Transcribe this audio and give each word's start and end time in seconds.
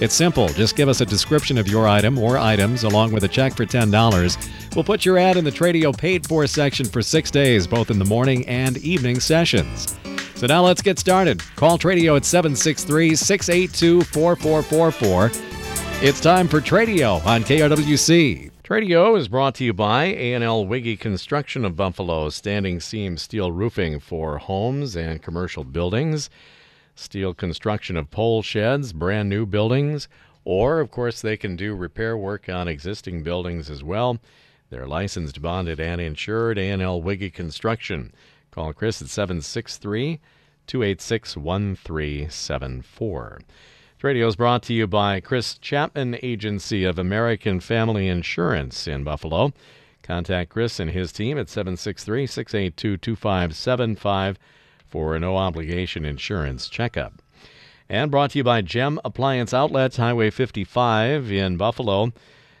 It's 0.00 0.14
simple. 0.14 0.48
Just 0.50 0.76
give 0.76 0.88
us 0.88 1.00
a 1.00 1.06
description 1.06 1.58
of 1.58 1.66
your 1.66 1.88
item 1.88 2.18
or 2.18 2.38
items 2.38 2.84
along 2.84 3.10
with 3.10 3.24
a 3.24 3.28
check 3.28 3.56
for 3.56 3.66
$10. 3.66 4.74
We'll 4.76 4.84
put 4.84 5.04
your 5.04 5.18
ad 5.18 5.36
in 5.36 5.44
the 5.44 5.50
Tradio 5.50 5.96
paid 5.96 6.24
for 6.24 6.46
section 6.46 6.86
for 6.86 7.02
six 7.02 7.32
days, 7.32 7.66
both 7.66 7.90
in 7.90 7.98
the 7.98 8.04
morning 8.04 8.46
and 8.46 8.76
evening 8.78 9.18
sessions. 9.18 9.96
So 10.36 10.46
now 10.46 10.64
let's 10.64 10.82
get 10.82 11.00
started. 11.00 11.42
Call 11.56 11.78
Tradio 11.78 12.16
at 12.16 12.24
763 12.24 13.16
682 13.16 14.02
4444. 14.04 15.30
It's 16.00 16.20
time 16.20 16.46
for 16.46 16.60
Tradio 16.60 17.24
on 17.26 17.42
KRWC. 17.42 18.52
Tradio 18.62 19.18
is 19.18 19.26
brought 19.26 19.56
to 19.56 19.64
you 19.64 19.72
by 19.72 20.04
A&L 20.04 20.64
Wiggy 20.64 20.96
Construction 20.96 21.64
of 21.64 21.74
Buffalo, 21.74 22.28
standing 22.28 22.78
seam 22.78 23.16
steel 23.16 23.50
roofing 23.50 23.98
for 23.98 24.38
homes 24.38 24.94
and 24.94 25.20
commercial 25.20 25.64
buildings 25.64 26.30
steel 26.98 27.32
construction 27.32 27.96
of 27.96 28.10
pole 28.10 28.42
sheds, 28.42 28.92
brand 28.92 29.28
new 29.28 29.46
buildings, 29.46 30.08
or, 30.44 30.80
of 30.80 30.90
course, 30.90 31.20
they 31.20 31.36
can 31.36 31.56
do 31.56 31.74
repair 31.74 32.16
work 32.16 32.48
on 32.48 32.68
existing 32.68 33.22
buildings 33.22 33.70
as 33.70 33.84
well. 33.84 34.18
They're 34.70 34.86
licensed, 34.86 35.40
bonded, 35.40 35.80
and 35.80 36.00
insured. 36.00 36.58
A&L 36.58 37.00
Wiggy 37.00 37.30
Construction. 37.30 38.12
Call 38.50 38.72
Chris 38.72 39.00
at 39.00 39.08
763 39.08 40.20
286 40.66 41.36
1374. 41.36 43.40
Radio 44.02 44.26
is 44.26 44.36
brought 44.36 44.62
to 44.64 44.74
you 44.74 44.86
by 44.86 45.20
Chris 45.20 45.58
Chapman 45.58 46.18
Agency 46.22 46.84
of 46.84 46.98
American 46.98 47.60
Family 47.60 48.08
Insurance 48.08 48.86
in 48.86 49.04
Buffalo. 49.04 49.52
Contact 50.02 50.50
Chris 50.50 50.78
and 50.78 50.90
his 50.90 51.12
team 51.12 51.38
at 51.38 51.48
763 51.48 52.26
682 52.26 52.96
2575 52.96 54.38
for 54.88 55.14
a 55.14 55.20
no 55.20 55.36
obligation 55.36 56.04
insurance 56.04 56.68
checkup. 56.68 57.22
And 57.88 58.10
brought 58.10 58.32
to 58.32 58.38
you 58.38 58.44
by 58.44 58.60
Gem 58.60 59.00
Appliance 59.04 59.54
Outlets, 59.54 59.96
Highway 59.96 60.30
55 60.30 61.32
in 61.32 61.56
Buffalo. 61.56 62.12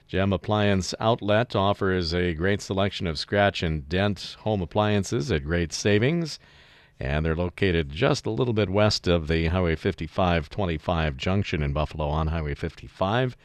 Gem 0.06 0.32
Appliance 0.32 0.94
Outlet 1.00 1.54
offers 1.54 2.14
a 2.14 2.32
great 2.32 2.62
selection 2.62 3.06
of 3.06 3.18
scratch 3.18 3.62
and 3.62 3.86
dent 3.90 4.38
home 4.40 4.62
appliances 4.62 5.30
at 5.30 5.44
great 5.44 5.74
savings. 5.74 6.38
And 6.98 7.26
they're 7.26 7.36
located 7.36 7.90
just 7.90 8.24
a 8.24 8.30
little 8.30 8.54
bit 8.54 8.70
west 8.70 9.06
of 9.06 9.28
the 9.28 9.48
Highway 9.48 9.76
55 9.76 10.48
25 10.48 11.18
junction 11.18 11.62
in 11.62 11.74
Buffalo 11.74 12.08
on 12.08 12.28
Highway 12.28 12.54
55. 12.54 13.36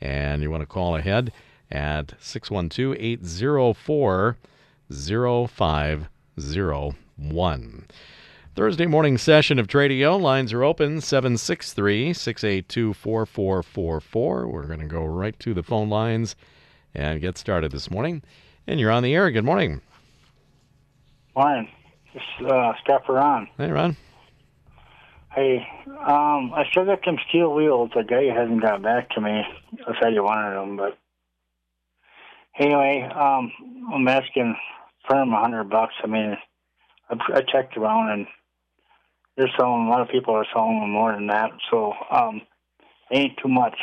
And 0.00 0.40
you 0.40 0.52
want 0.52 0.62
to 0.62 0.66
call 0.66 0.94
ahead 0.94 1.32
at 1.70 2.14
612 2.20 2.94
804 2.96 4.36
0501. 4.88 7.86
Thursday 8.54 8.86
morning 8.86 9.18
session 9.18 9.58
of 9.58 9.66
Tradio. 9.66 10.20
Lines 10.20 10.52
are 10.52 10.62
open 10.62 11.00
763 11.00 12.12
682 12.12 12.94
4444. 12.94 14.46
We're 14.46 14.66
going 14.68 14.78
to 14.78 14.86
go 14.86 15.04
right 15.04 15.36
to 15.40 15.54
the 15.54 15.64
phone 15.64 15.88
lines 15.88 16.36
and 16.94 17.20
get 17.20 17.36
started 17.36 17.72
this 17.72 17.90
morning. 17.90 18.22
And 18.68 18.78
you're 18.78 18.92
on 18.92 19.02
the 19.02 19.12
air. 19.12 19.28
Good 19.32 19.44
morning. 19.44 19.80
Morning. 21.34 21.68
This 22.12 22.22
is 22.40 22.46
uh, 22.46 22.74
Scott. 22.84 23.02
Hey, 23.58 23.72
Ron. 23.72 23.96
Hey, 25.34 25.66
um, 25.88 26.52
I 26.54 26.62
still 26.70 26.84
got 26.84 27.00
some 27.04 27.18
steel 27.28 27.52
wheels. 27.52 27.90
The 27.92 28.04
guy 28.04 28.32
hasn't 28.32 28.62
got 28.62 28.82
back 28.82 29.10
to 29.10 29.20
me. 29.20 29.42
I 29.84 30.00
said 30.00 30.14
you 30.14 30.22
wanted 30.22 30.54
them, 30.54 30.76
but 30.76 30.96
anyway, 32.56 33.02
um, 33.02 33.50
I'm 33.92 34.06
asking 34.06 34.54
firm 35.10 35.32
a 35.32 35.40
hundred 35.40 35.70
bucks. 35.70 35.94
I 36.04 36.06
mean, 36.06 36.36
I, 37.10 37.16
I 37.34 37.40
checked 37.40 37.76
around 37.76 38.10
and 38.10 38.26
they're 39.36 39.50
selling. 39.58 39.86
A 39.86 39.90
lot 39.90 40.00
of 40.00 40.08
people 40.08 40.34
are 40.34 40.46
selling 40.52 40.80
them 40.80 40.90
more 40.90 41.12
than 41.12 41.26
that, 41.28 41.50
so 41.70 41.92
um, 42.10 42.42
ain't 43.10 43.38
too 43.42 43.48
much. 43.48 43.76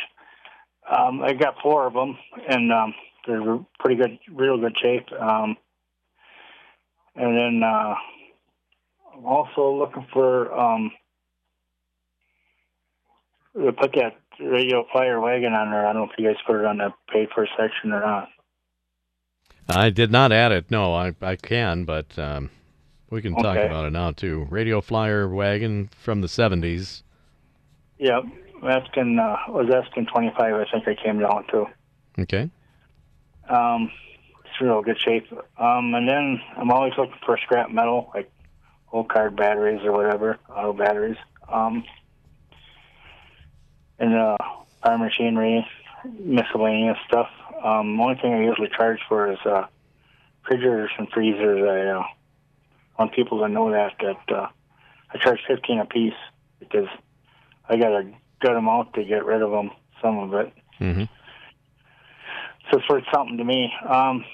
Um, 0.90 1.22
I 1.22 1.32
got 1.32 1.56
four 1.62 1.86
of 1.86 1.94
them, 1.94 2.16
and 2.48 2.72
um, 2.72 2.94
they're 3.26 3.58
pretty 3.78 3.96
good, 3.96 4.18
real 4.32 4.58
good 4.58 4.76
shape. 4.80 5.06
Um, 5.12 5.56
and 7.14 7.36
then 7.36 7.62
uh, 7.64 7.94
I'm 9.14 9.26
also 9.26 9.74
looking 9.74 10.06
for 10.12 10.52
um, 10.58 10.90
put 13.54 13.92
that 13.94 14.16
radio 14.40 14.84
flyer 14.92 15.20
wagon 15.20 15.52
on 15.52 15.70
there. 15.70 15.86
I 15.86 15.92
don't 15.92 16.02
know 16.02 16.10
if 16.10 16.18
you 16.18 16.26
guys 16.26 16.36
put 16.46 16.58
it 16.58 16.64
on 16.64 16.78
the 16.78 16.92
paid 17.12 17.28
for 17.34 17.46
section 17.58 17.92
or 17.92 18.00
not. 18.00 18.28
I 19.68 19.90
did 19.90 20.10
not 20.10 20.32
add 20.32 20.52
it. 20.52 20.70
No, 20.70 20.94
I 20.94 21.14
I 21.22 21.36
can, 21.36 21.84
but 21.84 22.18
um, 22.18 22.50
we 23.12 23.20
can 23.22 23.34
talk 23.34 23.56
Okay. 23.56 23.66
about 23.66 23.84
it 23.84 23.90
now 23.92 24.10
too. 24.10 24.46
Radio 24.50 24.80
flyer 24.80 25.28
wagon 25.28 25.90
from 26.02 26.22
the 26.22 26.26
70s. 26.26 27.02
Yep, 27.98 28.24
asking 28.64 29.18
uh, 29.18 29.36
was 29.48 29.70
asking 29.72 30.06
twenty 30.06 30.32
five. 30.36 30.54
I 30.54 30.64
think 30.72 30.88
I 30.88 30.94
came 31.00 31.20
down 31.20 31.44
to. 31.52 31.66
Okay. 32.18 32.50
Um, 33.48 33.90
it's 34.44 34.60
real 34.60 34.82
good 34.82 35.00
shape. 35.00 35.26
Um, 35.56 35.94
and 35.94 36.08
then 36.08 36.40
I'm 36.56 36.70
always 36.72 36.94
looking 36.98 37.14
for 37.24 37.38
scrap 37.38 37.70
metal, 37.70 38.10
like 38.14 38.28
old 38.92 39.08
card 39.08 39.36
batteries 39.36 39.82
or 39.84 39.92
whatever, 39.92 40.38
auto 40.48 40.72
batteries. 40.72 41.16
Um, 41.48 41.84
and 44.00 44.14
uh, 44.14 44.36
power 44.82 44.98
machinery, 44.98 45.64
miscellaneous 46.18 46.98
stuff. 47.06 47.28
Um, 47.62 47.96
the 47.98 48.02
only 48.02 48.14
thing 48.16 48.32
I 48.34 48.42
usually 48.42 48.68
charge 48.76 48.98
for 49.08 49.30
is 49.30 49.38
uh, 49.46 49.66
refrigerators 50.42 50.90
and 50.98 51.08
freezers. 51.10 51.62
I 51.62 52.00
uh, 52.00 52.02
want 53.02 53.14
people 53.14 53.40
to 53.40 53.48
know 53.48 53.70
that 53.72 53.92
that 54.00 54.32
uh, 54.34 54.46
I 55.12 55.18
charge 55.18 55.40
fifteen 55.46 55.78
a 55.80 55.84
piece 55.86 56.14
because 56.60 56.88
I 57.68 57.76
got 57.76 57.92
a 57.92 58.10
good 58.40 58.56
amount 58.56 58.94
to 58.94 59.04
get 59.04 59.24
rid 59.24 59.42
of 59.42 59.50
them. 59.50 59.70
Some 60.00 60.18
of 60.18 60.32
it 60.34 60.52
Mm-hmm. 60.80 61.04
so 62.70 62.78
it's 62.78 62.88
worth 62.88 63.04
something 63.14 63.36
to 63.36 63.44
me. 63.44 63.70
Um, 63.88 64.24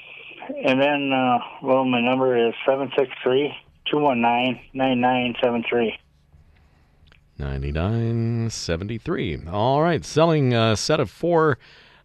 and 0.65 0.81
then, 0.81 1.13
uh, 1.13 1.39
well, 1.63 1.85
my 1.85 2.01
number 2.01 2.49
is 2.49 2.55
seven 2.65 2.91
six 2.97 3.11
three 3.23 3.53
two 3.91 3.99
one 3.99 4.23
nine 4.23 4.61
nine 4.73 5.01
nine 5.01 5.35
seven 5.43 5.65
three. 5.69 5.99
9973. 7.37 9.41
All 9.51 9.83
right, 9.83 10.05
selling 10.05 10.55
a 10.55 10.77
set 10.77 11.01
of 11.01 11.11
four 11.11 11.59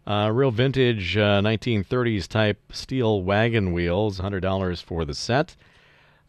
uh, 0.06 0.30
real 0.32 0.50
vintage 0.50 1.16
uh, 1.16 1.40
1930s 1.40 2.28
type 2.28 2.60
steel 2.70 3.22
wagon 3.22 3.72
wheels, 3.72 4.20
$100 4.20 4.82
for 4.82 5.04
the 5.04 5.14
set. 5.14 5.56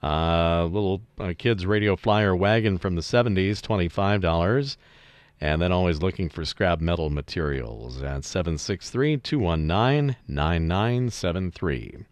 Uh, 0.03 0.65
little 0.65 1.01
uh, 1.19 1.33
kids 1.37 1.65
radio 1.65 1.95
flyer 1.95 2.35
wagon 2.35 2.77
from 2.77 2.95
the 2.95 3.01
70s, 3.01 3.59
$25. 3.61 4.77
And 5.41 5.61
then 5.61 5.71
always 5.71 6.01
looking 6.01 6.29
for 6.29 6.45
scrap 6.45 6.79
metal 6.79 7.09
materials 7.09 8.01
at 8.01 8.23
763 8.23 9.17
219 9.17 10.15
9973. 10.27 12.05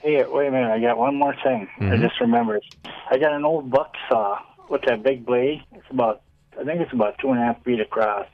Hey, 0.00 0.24
wait 0.28 0.46
a 0.46 0.50
minute! 0.50 0.70
I 0.70 0.80
got 0.80 0.96
one 0.96 1.16
more 1.16 1.34
thing. 1.42 1.68
I 1.80 1.84
Mhm. 1.84 2.00
just 2.00 2.20
remembered. 2.20 2.62
I 3.10 3.18
got 3.18 3.32
an 3.32 3.44
old 3.44 3.70
buck 3.70 3.94
saw 4.08 4.38
with 4.68 4.82
that 4.82 5.02
big 5.02 5.26
blade. 5.26 5.62
It's 5.72 5.90
about, 5.90 6.22
I 6.58 6.64
think 6.64 6.80
it's 6.80 6.92
about 6.92 7.18
two 7.18 7.30
and 7.30 7.38
a 7.40 7.42
half 7.44 7.62
feet 7.64 7.80
across. 7.80 8.26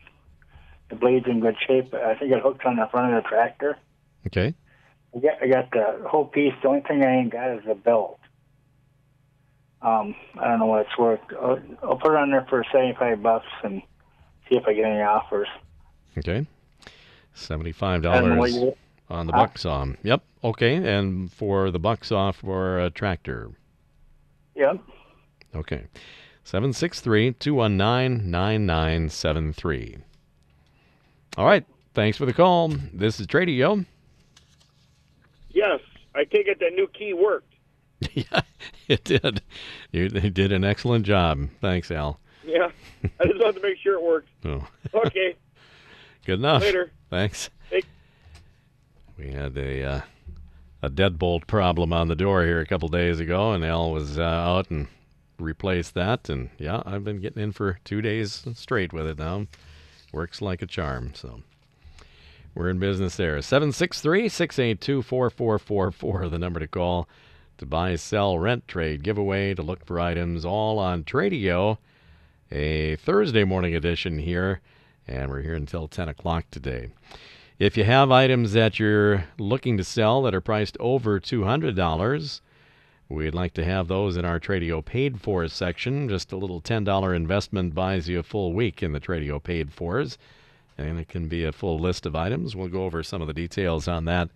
The 0.91 0.97
blade's 0.97 1.27
in 1.27 1.41
good 1.41 1.57
shape. 1.67 1.93
I 1.95 2.15
think 2.15 2.31
it 2.33 2.43
hooked 2.43 2.65
on 2.67 2.77
the 2.77 2.87
front 2.89 3.15
of 3.15 3.23
the 3.23 3.29
tractor. 3.29 3.79
Okay. 4.27 4.55
I 5.17 5.19
got, 5.19 5.43
I 5.43 5.47
got 5.49 5.71
the 5.73 6.09
whole 6.09 6.27
piece. 6.27 6.53
The 6.63 6.69
only 6.69 6.83
thing 6.83 7.05
I 7.05 7.17
ain't 7.17 7.31
got 7.33 7.51
is 7.51 7.65
the 7.65 7.75
belt. 7.75 8.19
Um, 9.83 10.15
I 10.41 10.49
don't 10.49 10.61
know 10.61 10.67
what 10.67 10.87
it's 10.87 10.97
worth. 10.99 11.21
I'll, 11.41 11.59
I'll 11.83 11.97
put 11.97 12.13
it 12.13 12.17
on 12.19 12.31
there 12.31 12.47
for 12.49 12.65
seventy-five 12.71 13.23
bucks 13.23 13.47
and 13.65 13.83
see 14.49 14.57
if 14.57 14.65
I 14.67 14.75
get 14.75 14.85
any 14.85 15.01
offers. 15.03 15.49
Okay. 16.19 16.47
$75 17.35 17.81
I 17.83 17.99
don't 18.21 18.29
know 18.29 18.37
what 18.37 18.51
you. 18.53 18.77
on 19.09 19.27
the 19.27 19.33
Huh? 19.33 19.39
buck 19.47 19.57
saw. 19.57 19.87
Yep. 20.03 20.23
Okay. 20.45 20.75
And 20.77 21.33
for 21.33 21.71
the 21.71 21.79
buck 21.79 22.05
saw 22.05 22.31
for 22.31 22.79
a 22.79 22.91
tractor. 22.91 23.51
Yep. 24.55 24.79
Okay. 25.55 25.85
763 26.45 27.33
219 27.33 28.31
9973. 28.31 29.97
All 31.39 31.47
right. 31.47 31.65
Thanks 31.95 32.19
for 32.19 32.27
the 32.27 32.35
call. 32.35 32.69
This 32.93 33.19
is 33.19 33.27
Tradio. 33.27 33.87
Yes, 35.51 35.81
I 36.15 36.25
take 36.25 36.47
it 36.47 36.59
that 36.61 36.73
new 36.75 36.87
key 36.89 37.15
worked. 37.15 37.52
yeah, 38.15 38.41
it 38.89 39.05
did. 39.05 39.43
You 39.91 40.09
they 40.09 40.31
did 40.31 40.53
an 40.53 40.65
excellent 40.65 41.05
job. 41.07 41.49
Thanks, 41.61 41.91
Al. 41.91 42.19
Yeah, 42.45 42.71
I 43.21 43.27
just 43.27 43.41
wanted 43.41 43.61
to 43.61 43.63
make 43.63 43.79
sure 43.79 43.95
it 43.95 44.03
worked. 44.03 44.29
Oh, 44.45 44.67
Okay, 45.07 45.37
good 46.27 46.39
enough. 46.41 46.63
later. 46.63 46.91
Thanks. 47.11 47.51
Hey. 47.71 47.83
We 49.19 49.31
had 49.33 49.57
a 49.57 49.85
uh, 49.85 50.01
a 50.83 50.91
deadbolt 50.91 51.47
problem 51.47 51.93
on 51.93 52.09
the 52.09 52.17
door 52.17 52.45
here 52.45 52.61
a 52.61 52.67
couple 52.67 52.89
days 52.89 53.21
ago, 53.21 53.53
and 53.53 53.65
Al 53.65 53.93
was 53.93 54.19
uh, 54.19 54.23
out 54.23 54.71
and 54.71 54.89
replaced 55.39 55.95
that. 55.95 56.29
And 56.29 56.51
yeah, 56.59 56.83
I've 56.85 57.05
been 57.05 57.21
getting 57.21 57.43
in 57.43 57.53
for 57.53 57.79
two 57.85 58.01
days 58.03 58.45
straight 58.55 58.93
with 58.93 59.07
it 59.07 59.19
now. 59.19 59.47
Works 60.13 60.43
like 60.43 60.61
a 60.63 60.67
charm. 60.67 61.13
So 61.15 61.43
we're 62.55 62.69
in 62.69 62.79
business 62.79 63.17
there. 63.17 63.41
763 63.41 64.29
682 64.29 65.03
4444, 65.03 66.29
the 66.29 66.39
number 66.39 66.61
to 66.61 66.67
call 66.69 67.09
to 67.63 67.67
buy, 67.67 67.95
sell, 67.95 68.41
rent, 68.41 68.67
trade, 68.67 69.05
giveaway, 69.05 69.55
to 69.55 69.63
look 69.63 69.87
for 69.87 70.01
items 70.01 70.45
all 70.45 70.81
on 70.81 71.05
Tradio. 71.05 71.79
A 72.51 72.97
Thursday 72.97 73.45
morning 73.45 73.77
edition 73.77 74.19
here, 74.19 74.61
and 75.07 75.31
we're 75.31 75.43
here 75.43 75.55
until 75.55 75.87
10 75.87 76.09
o'clock 76.09 76.45
today. 76.51 76.89
If 77.61 77.77
you 77.77 77.85
have 77.85 78.11
items 78.11 78.53
that 78.55 78.81
you're 78.81 79.27
looking 79.39 79.77
to 79.77 79.85
sell 79.85 80.23
that 80.23 80.35
are 80.35 80.41
priced 80.41 80.77
over 80.81 81.21
$200, 81.21 82.41
we'd 83.09 83.33
like 83.33 83.55
to 83.55 83.65
have 83.65 83.87
those 83.87 84.17
in 84.17 84.25
our 84.25 84.41
Tradio 84.41 84.85
Paid 84.85 85.21
For 85.21 85.47
section. 85.47 86.09
Just 86.09 86.33
a 86.33 86.37
little 86.37 86.61
$10 86.61 87.15
investment 87.15 87.77
buys 87.77 88.09
you 88.09 88.19
a 88.19 88.25
full 88.25 88.53
week 88.53 88.83
in 88.83 88.91
the 88.91 89.01
Tradio 89.01 89.41
Paid 89.41 89.73
Fors, 89.73 90.19
and 90.77 90.99
it 90.99 91.09
can 91.09 91.29
be 91.29 91.45
a 91.45 91.53
full 91.53 91.79
list 91.79 92.07
of 92.07 92.17
items. 92.17 92.57
We'll 92.57 92.67
go 92.67 92.87
over 92.87 93.05
some 93.05 93.21
of 93.21 93.29
the 93.29 93.33
details 93.33 93.87
on 93.87 94.05
that 94.07 94.31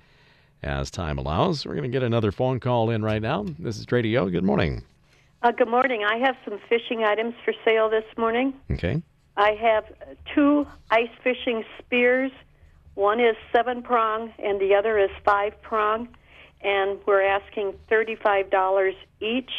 as 0.63 0.91
time 0.91 1.19
allows. 1.19 1.65
We're 1.65 1.75
going 1.75 1.85
to 1.85 1.89
get 1.89 2.03
another 2.03 2.33
phone 2.33 2.61
call 2.61 2.91
in 2.91 3.03
right 3.03 3.23
now. 3.23 3.47
This 3.59 3.79
is 3.79 3.87
Tradio. 3.87 4.31
Good 4.31 4.45
morning. 4.45 4.83
Uh, 5.43 5.53
good 5.53 5.69
morning. 5.69 6.03
I 6.05 6.17
have 6.19 6.37
some 6.45 6.59
fishing 6.69 7.05
items 7.05 7.35
for 7.45 7.53
sale 7.65 7.89
this 7.91 8.05
morning. 8.17 8.55
Okay. 8.71 9.03
I 9.37 9.51
have 9.61 9.85
two 10.35 10.67
ice 10.91 11.11
fishing 11.23 11.63
spears. 11.79 12.33
One 12.95 13.21
is 13.21 13.37
seven 13.55 13.83
prong 13.83 14.33
and 14.39 14.59
the 14.61 14.75
other 14.75 14.99
is 14.99 15.11
five 15.25 15.61
prong, 15.61 16.09
and 16.63 16.99
we're 17.07 17.23
asking 17.23 17.75
$35 17.91 18.93
each. 19.21 19.51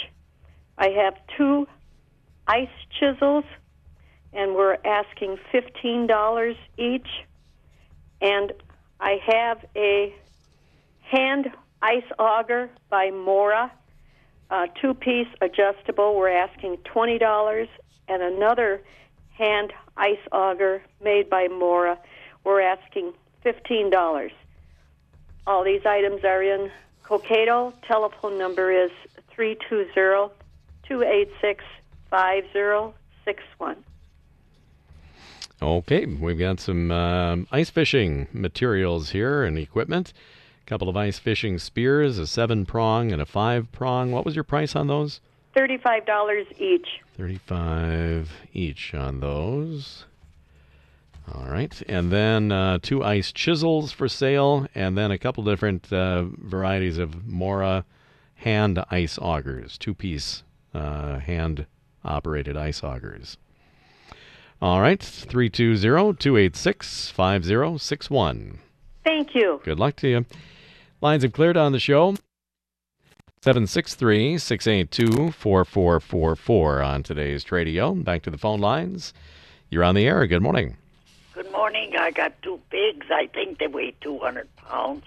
I 0.77 0.89
have 0.89 1.13
two 1.37 1.67
ice 2.47 2.67
chisels, 2.99 3.45
and 4.33 4.55
we're 4.55 4.77
asking 4.83 5.37
$15 5.53 6.55
each. 6.77 7.07
And 8.21 8.51
I 8.99 9.19
have 9.27 9.63
a 9.75 10.13
hand 11.09 11.51
ice 11.81 12.03
auger 12.19 12.69
by 12.89 13.11
Mora 13.11 13.71
uh, 14.49 14.67
two 14.81 14.93
piece 14.93 15.27
adjustable, 15.41 16.15
we're 16.15 16.29
asking 16.29 16.77
$20, 16.77 17.67
and 18.07 18.21
another 18.21 18.81
hand 19.37 19.73
ice 19.97 20.19
auger 20.31 20.81
made 21.03 21.29
by 21.29 21.47
Mora, 21.47 21.97
we're 22.43 22.61
asking 22.61 23.13
$15. 23.45 24.31
All 25.45 25.63
these 25.63 25.85
items 25.85 26.23
are 26.23 26.41
in 26.41 26.71
Cokato. 27.03 27.73
Telephone 27.87 28.37
number 28.37 28.71
is 28.71 28.91
320 29.31 30.33
286 30.87 31.63
5061. 32.09 33.83
Okay, 35.61 36.05
we've 36.05 36.39
got 36.39 36.59
some 36.59 36.91
um, 36.91 37.47
ice 37.51 37.69
fishing 37.69 38.27
materials 38.31 39.09
here 39.09 39.43
and 39.43 39.57
equipment 39.57 40.13
couple 40.67 40.89
of 40.89 40.97
ice 40.97 41.17
fishing 41.17 41.57
spears, 41.57 42.17
a 42.19 42.27
seven 42.27 42.65
prong 42.65 43.11
and 43.11 43.21
a 43.21 43.25
five 43.25 43.71
prong. 43.71 44.11
What 44.11 44.25
was 44.25 44.35
your 44.35 44.43
price 44.43 44.75
on 44.75 44.87
those? 44.87 45.21
Thirty-five 45.55 46.05
dollars 46.05 46.45
each. 46.59 46.87
Thirty-five 47.17 48.29
each 48.53 48.93
on 48.93 49.21
those. 49.21 50.05
All 51.33 51.47
right, 51.49 51.81
and 51.89 52.11
then 52.11 52.51
uh, 52.51 52.79
two 52.81 53.03
ice 53.03 53.31
chisels 53.31 53.91
for 53.91 54.07
sale, 54.07 54.67
and 54.75 54.97
then 54.97 55.11
a 55.11 55.17
couple 55.17 55.43
different 55.43 55.91
uh, 55.91 56.25
varieties 56.37 56.97
of 56.97 57.25
Mora 57.27 57.83
hand 58.35 58.83
ice 58.91 59.17
augers, 59.17 59.77
two-piece 59.77 60.43
uh, 60.73 61.19
hand-operated 61.19 62.55
ice 62.55 62.81
augers. 62.81 63.37
All 64.61 64.79
right, 64.79 65.01
320 65.01 66.15
286 66.15 67.09
5061. 67.09 68.59
Thank 69.03 69.35
you. 69.35 69.59
Good 69.65 69.79
luck 69.79 69.95
to 69.97 70.07
you. 70.07 70.25
Lines 70.99 71.21
have 71.23 71.33
cleared 71.33 71.57
on 71.57 71.73
the 71.73 71.79
show. 71.79 72.15
763 73.41 74.39
682 74.39 75.31
4444 75.31 76.81
on 76.81 77.03
today's 77.03 77.45
Tradio. 77.45 78.03
Back 78.03 78.23
to 78.23 78.31
the 78.31 78.37
phone 78.37 78.59
lines. 78.59 79.13
You're 79.69 79.83
on 79.83 79.93
the 79.93 80.07
air. 80.07 80.25
Good 80.25 80.41
morning. 80.41 80.75
Good 81.35 81.51
morning. 81.51 81.95
I 81.97 82.09
got 82.09 82.33
two 82.41 82.59
pigs. 82.71 83.05
I 83.11 83.27
think 83.27 83.59
they 83.59 83.67
weigh 83.67 83.93
200 84.01 84.47
pounds. 84.55 85.03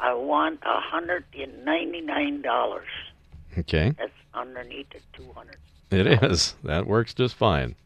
I 0.00 0.12
want 0.14 0.60
$199. 0.62 2.82
Okay. 3.58 3.92
That's 3.96 4.10
underneath 4.34 4.90
the 4.90 4.98
200. 5.12 5.56
It 5.92 6.08
is. 6.24 6.56
That 6.64 6.88
works 6.88 7.14
just 7.14 7.36
fine. 7.36 7.76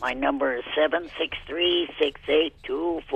My 0.00 0.12
number 0.12 0.54
is 0.54 0.62
763 0.76 1.88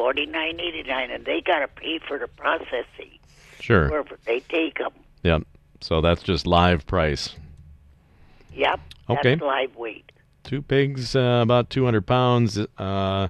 forty 0.03 0.27
nine 0.27 0.59
eighty 0.59 0.83
nine, 0.83 1.13
and 1.13 1.25
they 1.25 1.41
got 1.41 1.61
to 1.61 1.69
pay 1.69 2.01
for 2.01 2.19
the 2.19 2.27
processing. 2.27 3.21
Sure. 3.61 3.89
Wherever 3.89 4.19
they 4.27 4.41
take 4.41 4.79
them. 4.79 4.91
Yep. 5.23 5.43
So 5.81 6.01
that's 6.01 6.25
just 6.25 6.45
live 6.45 6.85
price. 6.87 7.37
Yep. 8.53 8.81
Okay. 9.09 9.37
That's 9.37 9.43
live 9.43 9.77
weight. 9.77 10.11
Two 10.43 10.61
pigs, 10.61 11.15
uh, 11.15 11.39
about 11.41 11.71
200 11.71 12.05
pounds, 12.05 12.59
uh, 12.59 13.29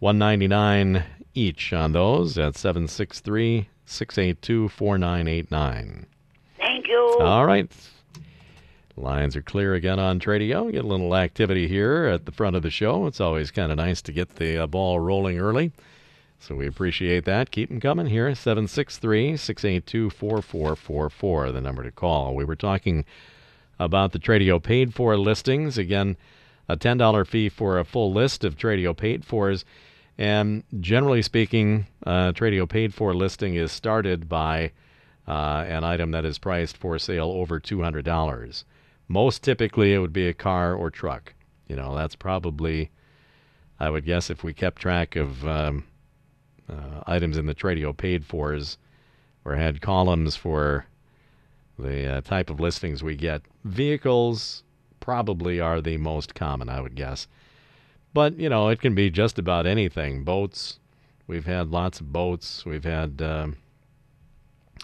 199 0.00 1.02
each 1.32 1.72
on 1.72 1.92
those 1.92 2.36
at 2.36 2.54
763 2.54 3.70
682 3.86 4.68
4989. 4.68 6.06
Thank 6.58 6.86
you. 6.86 7.16
All 7.20 7.46
right. 7.46 7.72
Lines 8.96 9.36
are 9.36 9.42
clear 9.42 9.74
again 9.74 9.98
on 9.98 10.20
Tradio. 10.20 10.70
Get 10.70 10.84
a 10.84 10.86
little 10.86 11.16
activity 11.16 11.66
here 11.66 12.04
at 12.04 12.26
the 12.26 12.32
front 12.32 12.56
of 12.56 12.62
the 12.62 12.70
show. 12.70 13.06
It's 13.06 13.20
always 13.20 13.50
kind 13.50 13.72
of 13.72 13.78
nice 13.78 14.02
to 14.02 14.12
get 14.12 14.36
the 14.36 14.58
uh, 14.58 14.66
ball 14.66 15.00
rolling 15.00 15.38
early. 15.38 15.72
So 16.46 16.54
we 16.54 16.66
appreciate 16.66 17.24
that. 17.24 17.50
Keep 17.50 17.70
them 17.70 17.80
coming 17.80 18.04
here. 18.04 18.34
763 18.34 19.38
682 19.38 20.10
4444, 20.10 21.52
the 21.52 21.60
number 21.62 21.82
to 21.82 21.90
call. 21.90 22.34
We 22.34 22.44
were 22.44 22.54
talking 22.54 23.06
about 23.78 24.12
the 24.12 24.18
Tradio 24.18 24.62
paid 24.62 24.92
for 24.92 25.16
listings. 25.16 25.78
Again, 25.78 26.18
a 26.68 26.76
$10 26.76 27.26
fee 27.26 27.48
for 27.48 27.78
a 27.78 27.84
full 27.84 28.12
list 28.12 28.44
of 28.44 28.58
Tradio 28.58 28.94
paid 28.94 29.24
fors. 29.24 29.64
And 30.18 30.64
generally 30.80 31.22
speaking, 31.22 31.86
uh, 32.04 32.32
Tradio 32.32 32.68
paid 32.68 32.92
for 32.92 33.14
listing 33.14 33.54
is 33.54 33.72
started 33.72 34.28
by 34.28 34.72
uh, 35.26 35.64
an 35.66 35.82
item 35.82 36.10
that 36.10 36.26
is 36.26 36.36
priced 36.36 36.76
for 36.76 36.98
sale 36.98 37.30
over 37.30 37.58
$200. 37.58 38.64
Most 39.08 39.42
typically, 39.42 39.94
it 39.94 39.98
would 39.98 40.12
be 40.12 40.28
a 40.28 40.34
car 40.34 40.74
or 40.74 40.90
truck. 40.90 41.32
You 41.68 41.76
know, 41.76 41.96
that's 41.96 42.16
probably, 42.16 42.90
I 43.80 43.88
would 43.88 44.04
guess, 44.04 44.28
if 44.28 44.44
we 44.44 44.52
kept 44.52 44.82
track 44.82 45.16
of 45.16 45.48
um, 45.48 45.84
uh, 46.68 47.02
items 47.06 47.36
in 47.36 47.46
the 47.46 47.54
Tradio 47.54 47.96
paid 47.96 48.24
for 48.24 48.54
is 48.54 48.78
or 49.44 49.56
had 49.56 49.80
columns 49.80 50.36
for 50.36 50.86
the 51.78 52.16
uh, 52.16 52.20
type 52.22 52.50
of 52.50 52.60
listings 52.60 53.02
we 53.02 53.16
get, 53.16 53.42
vehicles 53.64 54.62
probably 55.00 55.60
are 55.60 55.80
the 55.80 55.96
most 55.98 56.34
common, 56.34 56.68
I 56.68 56.80
would 56.80 56.94
guess. 56.94 57.26
But, 58.14 58.38
you 58.38 58.48
know, 58.48 58.68
it 58.68 58.80
can 58.80 58.94
be 58.94 59.10
just 59.10 59.38
about 59.38 59.66
anything. 59.66 60.24
Boats, 60.24 60.78
we've 61.26 61.46
had 61.46 61.70
lots 61.70 62.00
of 62.00 62.12
boats. 62.12 62.64
We've 62.64 62.84
had, 62.84 63.20
um, 63.20 63.56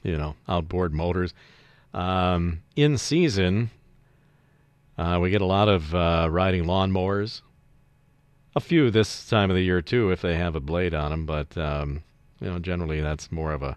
you 0.02 0.16
know, 0.16 0.34
outboard 0.48 0.92
motors. 0.92 1.32
Um, 1.94 2.62
in 2.76 2.98
season, 2.98 3.70
uh, 4.98 5.18
we 5.22 5.30
get 5.30 5.40
a 5.40 5.46
lot 5.46 5.68
of 5.68 5.94
uh, 5.94 6.28
riding 6.30 6.64
lawnmowers. 6.64 7.40
A 8.54 8.60
few 8.60 8.90
this 8.90 9.28
time 9.28 9.50
of 9.50 9.56
the 9.56 9.62
year 9.62 9.80
too, 9.80 10.10
if 10.10 10.22
they 10.22 10.34
have 10.36 10.56
a 10.56 10.60
blade 10.60 10.94
on 10.94 11.10
them. 11.10 11.26
But 11.26 11.56
um, 11.56 12.02
you 12.40 12.48
know, 12.48 12.58
generally 12.58 13.00
that's 13.00 13.30
more 13.30 13.52
of 13.52 13.62
a 13.62 13.76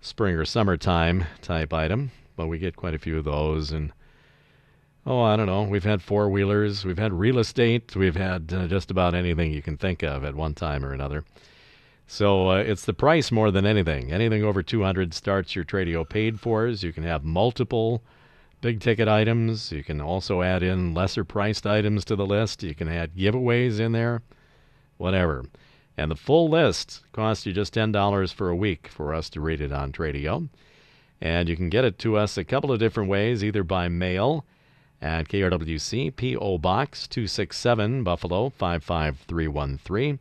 spring 0.00 0.34
or 0.34 0.44
summertime 0.44 1.26
type 1.42 1.72
item. 1.72 2.10
But 2.36 2.46
we 2.46 2.58
get 2.58 2.76
quite 2.76 2.94
a 2.94 2.98
few 2.98 3.18
of 3.18 3.24
those, 3.24 3.72
and 3.72 3.92
oh, 5.04 5.22
I 5.22 5.36
don't 5.36 5.46
know. 5.46 5.62
We've 5.62 5.82
had 5.82 6.02
four 6.02 6.28
wheelers, 6.28 6.84
we've 6.84 6.98
had 6.98 7.12
real 7.12 7.38
estate, 7.38 7.96
we've 7.96 8.14
had 8.14 8.52
uh, 8.52 8.68
just 8.68 8.90
about 8.92 9.14
anything 9.14 9.52
you 9.52 9.62
can 9.62 9.76
think 9.76 10.04
of 10.04 10.22
at 10.24 10.36
one 10.36 10.54
time 10.54 10.84
or 10.84 10.92
another. 10.92 11.24
So 12.06 12.50
uh, 12.50 12.56
it's 12.56 12.84
the 12.84 12.94
price 12.94 13.30
more 13.32 13.50
than 13.50 13.66
anything. 13.66 14.12
Anything 14.12 14.42
over 14.44 14.62
200 14.62 15.12
starts 15.12 15.54
your 15.54 15.64
Tradio 15.64 16.08
paid 16.08 16.40
fors. 16.40 16.82
You 16.82 16.92
can 16.92 17.02
have 17.02 17.24
multiple 17.24 18.02
big 18.60 18.80
ticket 18.80 19.08
items. 19.08 19.72
You 19.72 19.84
can 19.84 20.00
also 20.00 20.42
add 20.42 20.62
in 20.62 20.94
lesser 20.94 21.24
priced 21.24 21.66
items 21.66 22.04
to 22.06 22.16
the 22.16 22.26
list. 22.26 22.62
You 22.62 22.74
can 22.74 22.88
add 22.88 23.16
giveaways 23.16 23.80
in 23.80 23.92
there, 23.92 24.22
whatever. 24.96 25.44
And 25.96 26.10
the 26.10 26.16
full 26.16 26.48
list 26.48 27.02
costs 27.12 27.44
you 27.46 27.52
just 27.52 27.74
$10 27.74 28.32
for 28.32 28.48
a 28.48 28.56
week 28.56 28.88
for 28.88 29.14
us 29.14 29.28
to 29.30 29.40
read 29.40 29.60
it 29.60 29.72
on 29.72 29.92
Tradio. 29.92 30.48
And 31.20 31.48
you 31.48 31.56
can 31.56 31.68
get 31.68 31.84
it 31.84 31.98
to 32.00 32.16
us 32.16 32.36
a 32.36 32.44
couple 32.44 32.70
of 32.70 32.78
different 32.78 33.10
ways, 33.10 33.42
either 33.42 33.64
by 33.64 33.88
mail 33.88 34.44
at 35.02 35.28
KRWC, 35.28 36.14
P.O. 36.14 36.58
Box 36.58 37.08
267, 37.08 38.04
Buffalo 38.04 38.50
55313, 38.50 40.20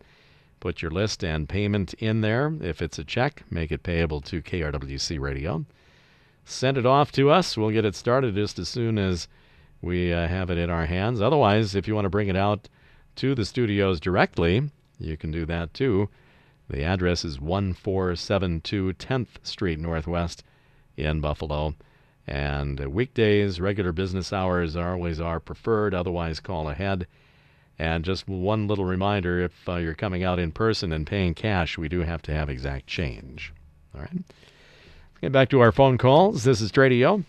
Put 0.60 0.82
your 0.82 0.90
list 0.90 1.24
and 1.24 1.48
payment 1.48 1.94
in 1.96 2.22
there. 2.22 2.52
If 2.62 2.82
it's 2.82 2.98
a 2.98 3.04
check, 3.04 3.44
make 3.52 3.72
it 3.72 3.84
payable 3.84 4.22
to 4.22 4.42
KRWC 4.42 5.20
Radio. 5.20 5.66
Send 6.50 6.78
it 6.78 6.86
off 6.86 7.12
to 7.12 7.30
us. 7.30 7.58
We'll 7.58 7.72
get 7.72 7.84
it 7.84 7.94
started 7.94 8.36
just 8.36 8.58
as 8.58 8.70
soon 8.70 8.98
as 8.98 9.28
we 9.82 10.14
uh, 10.14 10.30
have 10.30 10.50
it 10.50 10.58
in 10.58 10.70
our 10.70 10.86
hands. 10.86 11.22
Otherwise, 11.22 11.76
if 11.76 11.90
you 11.90 11.94
want 11.94 12.06
to 12.06 12.10
bring 12.10 12.30
it 12.30 12.38
out 12.38 12.70
to 13.18 13.36
the 13.36 13.44
studios 13.44 14.00
directly, 14.00 14.72
you 14.98 15.18
can 15.18 15.30
do 15.30 15.46
that 15.46 15.74
too. 15.74 16.08
The 16.70 16.86
address 16.86 17.26
is 17.26 17.42
1472 17.42 18.94
10th 18.94 19.28
Street 19.44 19.78
Northwest 19.78 20.42
in 20.96 21.20
Buffalo. 21.20 21.76
And 22.26 22.80
weekdays, 22.94 23.60
regular 23.60 23.92
business 23.92 24.32
hours 24.32 24.78
are 24.78 24.94
always 24.94 25.20
are 25.20 25.42
preferred. 25.42 25.94
Otherwise, 25.94 26.40
call 26.40 26.70
ahead. 26.70 27.08
And 27.78 28.06
just 28.06 28.26
one 28.26 28.68
little 28.68 28.86
reminder 28.86 29.42
if 29.42 29.68
uh, 29.68 29.76
you're 29.76 29.94
coming 29.96 30.24
out 30.24 30.40
in 30.40 30.54
person 30.54 30.94
and 30.94 31.06
paying 31.06 31.34
cash, 31.34 31.78
we 31.78 31.90
do 31.90 32.04
have 32.04 32.22
to 32.22 32.34
have 32.34 32.50
exact 32.50 32.88
change. 32.88 33.54
All 33.94 34.00
right. 34.00 34.24
Get 35.22 35.32
back 35.32 35.50
to 35.50 35.62
our 35.62 35.72
phone 35.72 35.98
calls. 35.98 36.44
This 36.44 36.62
is 36.62 36.72
Tradio. 36.72 37.24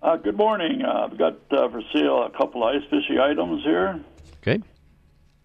Uh, 0.00 0.16
good 0.16 0.36
morning. 0.36 0.82
Uh, 0.82 1.08
I've 1.10 1.18
got 1.18 1.38
uh, 1.50 1.68
for 1.68 1.82
sale 1.92 2.22
a 2.22 2.30
couple 2.30 2.62
of 2.62 2.76
ice 2.76 2.88
fishing 2.88 3.18
items 3.18 3.64
here. 3.64 4.00
Okay. 4.40 4.62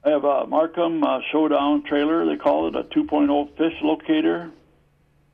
I 0.04 0.10
have 0.12 0.24
a 0.24 0.46
Marcum 0.46 1.04
uh, 1.04 1.22
Showdown 1.32 1.84
Troller. 1.84 2.28
They 2.28 2.36
call 2.36 2.68
it 2.68 2.76
a 2.76 2.84
2.0 2.84 3.58
fish 3.58 3.74
locator. 3.82 4.52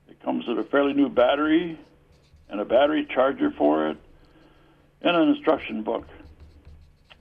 It 0.07 0.21
comes 0.23 0.47
with 0.47 0.59
a 0.59 0.63
fairly 0.63 0.93
new 0.93 1.09
battery 1.09 1.77
and 2.47 2.61
a 2.61 2.65
battery 2.65 3.05
charger 3.13 3.51
for 3.51 3.89
it 3.89 3.97
and 5.01 5.17
an 5.17 5.27
instruction 5.27 5.83
book. 5.83 6.07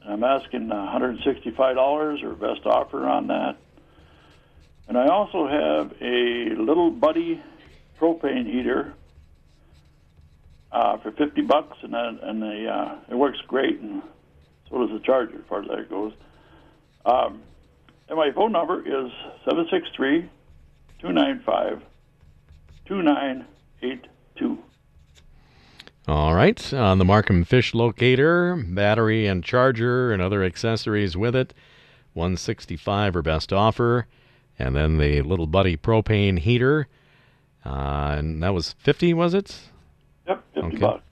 I'm 0.06 0.22
asking 0.22 0.68
$165 0.68 2.22
or 2.22 2.34
best 2.34 2.66
offer 2.66 3.04
on 3.04 3.26
that. 3.28 3.56
And 4.86 4.96
I 4.96 5.08
also 5.08 5.48
have 5.48 5.92
a 6.00 6.54
little 6.54 6.90
buddy 6.92 7.42
propane 8.04 8.46
heater 8.46 8.92
uh, 10.72 10.98
for 10.98 11.12
50 11.12 11.40
bucks, 11.42 11.78
and 11.82 11.94
and 11.94 12.42
the, 12.42 12.68
uh, 12.68 12.96
it 13.10 13.14
works 13.14 13.38
great, 13.46 13.80
and 13.80 14.02
so 14.68 14.78
does 14.78 14.90
the 14.90 15.04
charger, 15.04 15.36
as 15.36 15.44
far 15.48 15.62
as 15.62 15.68
that 15.68 15.88
goes. 15.88 16.12
Um, 17.06 17.40
and 18.08 18.18
my 18.18 18.30
phone 18.32 18.52
number 18.52 18.80
is 18.80 19.10
763 19.44 20.28
295 21.00 21.82
2982. 22.86 24.58
All 26.06 26.34
right. 26.34 26.74
On 26.74 26.98
the 26.98 27.04
Marcum 27.04 27.46
Fish 27.46 27.72
Locator, 27.72 28.56
battery 28.56 29.26
and 29.26 29.42
charger 29.42 30.12
and 30.12 30.20
other 30.20 30.44
accessories 30.44 31.16
with 31.16 31.34
it, 31.34 31.54
165 32.12 33.16
or 33.16 33.22
best 33.22 33.54
offer. 33.54 34.06
And 34.58 34.76
then 34.76 34.98
the 34.98 35.22
little 35.22 35.46
buddy 35.46 35.78
propane 35.78 36.40
heater. 36.40 36.88
Uh, 37.64 38.16
and 38.18 38.42
that 38.42 38.52
was 38.54 38.74
50, 38.80 39.14
was 39.14 39.34
it? 39.34 39.58
Yep, 40.26 40.44
50 40.54 40.66
Okay. 40.68 40.76
bucks. 40.78 41.02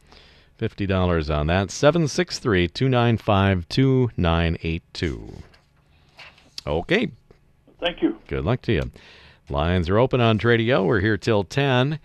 $50 0.59 1.31
on 1.31 1.47
that. 1.49 1.71
763 1.71 2.69
295 2.69 3.69
2982. 3.69 5.33
Okay. 6.67 7.11
Thank 7.81 8.03
you. 8.03 8.19
Good 8.29 8.45
luck 8.45 8.63
to 8.63 8.73
you. 8.73 8.91
Lines 9.49 9.89
are 9.89 9.99
open 9.99 10.21
on 10.21 10.39
Tradio. 10.39 10.87
We're 10.87 11.01
here 11.01 11.17
till 11.17 11.43
10. 11.45 11.99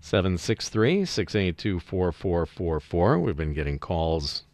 763 0.00 1.04
682 1.04 1.80
4444. 1.80 3.18
We've 3.18 3.36
been 3.36 3.54
getting 3.54 3.78
calls 3.80 4.44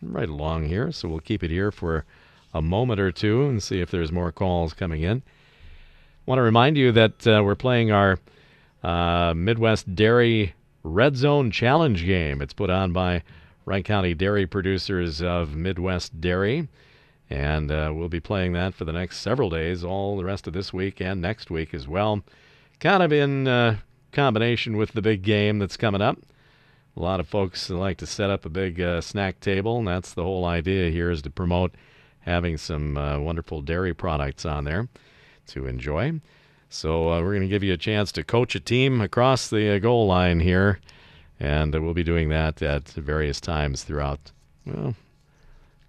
right 0.00 0.28
along 0.28 0.66
here, 0.66 0.92
so 0.92 1.08
we'll 1.08 1.18
keep 1.18 1.42
it 1.42 1.50
here 1.50 1.72
for 1.72 2.04
a 2.54 2.62
moment 2.62 3.00
or 3.00 3.10
two 3.10 3.42
and 3.48 3.60
see 3.60 3.80
if 3.80 3.90
there's 3.90 4.12
more 4.12 4.30
calls 4.30 4.72
coming 4.72 5.02
in. 5.02 5.22
want 6.26 6.38
to 6.38 6.42
remind 6.42 6.76
you 6.76 6.92
that 6.92 7.26
uh, 7.26 7.42
we're 7.44 7.56
playing 7.56 7.90
our 7.90 8.18
uh, 8.82 9.34
Midwest 9.34 9.94
Dairy 9.94 10.54
Red 10.82 11.16
Zone 11.16 11.50
Challenge 11.50 12.04
game. 12.04 12.40
It's 12.40 12.54
put 12.54 12.70
on 12.70 12.92
by 12.92 13.22
Wright 13.64 13.84
County 13.84 14.14
Dairy 14.14 14.46
Producers 14.46 15.20
of 15.22 15.54
Midwest 15.54 16.20
Dairy. 16.20 16.68
And 17.28 17.70
uh, 17.70 17.92
we'll 17.94 18.08
be 18.08 18.20
playing 18.20 18.54
that 18.54 18.74
for 18.74 18.84
the 18.84 18.92
next 18.92 19.18
several 19.18 19.50
days, 19.50 19.84
all 19.84 20.16
the 20.16 20.24
rest 20.24 20.46
of 20.46 20.52
this 20.52 20.72
week 20.72 21.00
and 21.00 21.20
next 21.20 21.50
week 21.50 21.72
as 21.72 21.86
well. 21.86 22.22
Kind 22.80 23.02
of 23.02 23.12
in 23.12 23.46
uh, 23.46 23.76
combination 24.10 24.76
with 24.76 24.92
the 24.92 25.02
big 25.02 25.22
game 25.22 25.58
that's 25.58 25.76
coming 25.76 26.02
up. 26.02 26.18
A 26.96 27.00
lot 27.00 27.20
of 27.20 27.28
folks 27.28 27.70
like 27.70 27.98
to 27.98 28.06
set 28.06 28.30
up 28.30 28.44
a 28.44 28.50
big 28.50 28.80
uh, 28.80 29.00
snack 29.00 29.38
table, 29.38 29.78
and 29.78 29.86
that's 29.86 30.12
the 30.12 30.24
whole 30.24 30.44
idea 30.44 30.90
here 30.90 31.10
is 31.10 31.22
to 31.22 31.30
promote 31.30 31.74
having 32.20 32.56
some 32.56 32.96
uh, 32.96 33.18
wonderful 33.18 33.62
dairy 33.62 33.94
products 33.94 34.44
on 34.44 34.64
there 34.64 34.88
to 35.46 35.66
enjoy. 35.66 36.20
So 36.72 37.12
uh, 37.12 37.20
we're 37.20 37.32
going 37.34 37.42
to 37.42 37.48
give 37.48 37.64
you 37.64 37.72
a 37.72 37.76
chance 37.76 38.12
to 38.12 38.22
coach 38.22 38.54
a 38.54 38.60
team 38.60 39.00
across 39.00 39.50
the 39.50 39.74
uh, 39.74 39.78
goal 39.80 40.06
line 40.06 40.38
here, 40.38 40.78
and 41.40 41.74
uh, 41.74 41.82
we'll 41.82 41.94
be 41.94 42.04
doing 42.04 42.28
that 42.28 42.62
at 42.62 42.88
various 42.90 43.40
times 43.40 43.82
throughout. 43.82 44.30
Well, 44.64 44.94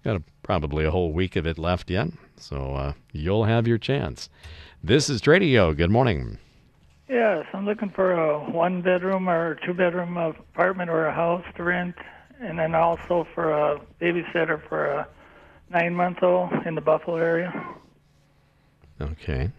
got 0.02 0.16
a, 0.16 0.22
probably 0.42 0.84
a 0.84 0.90
whole 0.90 1.12
week 1.12 1.36
of 1.36 1.46
it 1.46 1.56
left 1.56 1.88
yet, 1.88 2.08
so 2.36 2.74
uh, 2.74 2.92
you'll 3.12 3.44
have 3.44 3.68
your 3.68 3.78
chance. 3.78 4.28
This 4.82 5.08
is 5.08 5.22
Tradio. 5.22 5.74
Good 5.76 5.92
morning. 5.92 6.38
Yes, 7.08 7.46
I'm 7.54 7.64
looking 7.64 7.90
for 7.90 8.14
a 8.14 8.40
one 8.50 8.82
bedroom 8.82 9.28
or 9.28 9.60
two 9.64 9.74
bedroom 9.74 10.16
apartment 10.16 10.90
or 10.90 11.06
a 11.06 11.14
house 11.14 11.44
to 11.58 11.62
rent, 11.62 11.94
and 12.40 12.58
then 12.58 12.74
also 12.74 13.24
for 13.36 13.52
a 13.52 13.80
babysitter 14.00 14.60
for 14.68 14.86
a 14.86 15.08
nine 15.70 15.94
month 15.94 16.24
old 16.24 16.50
in 16.66 16.74
the 16.74 16.80
Buffalo 16.80 17.18
area. 17.18 17.52
Okay. 19.00 19.52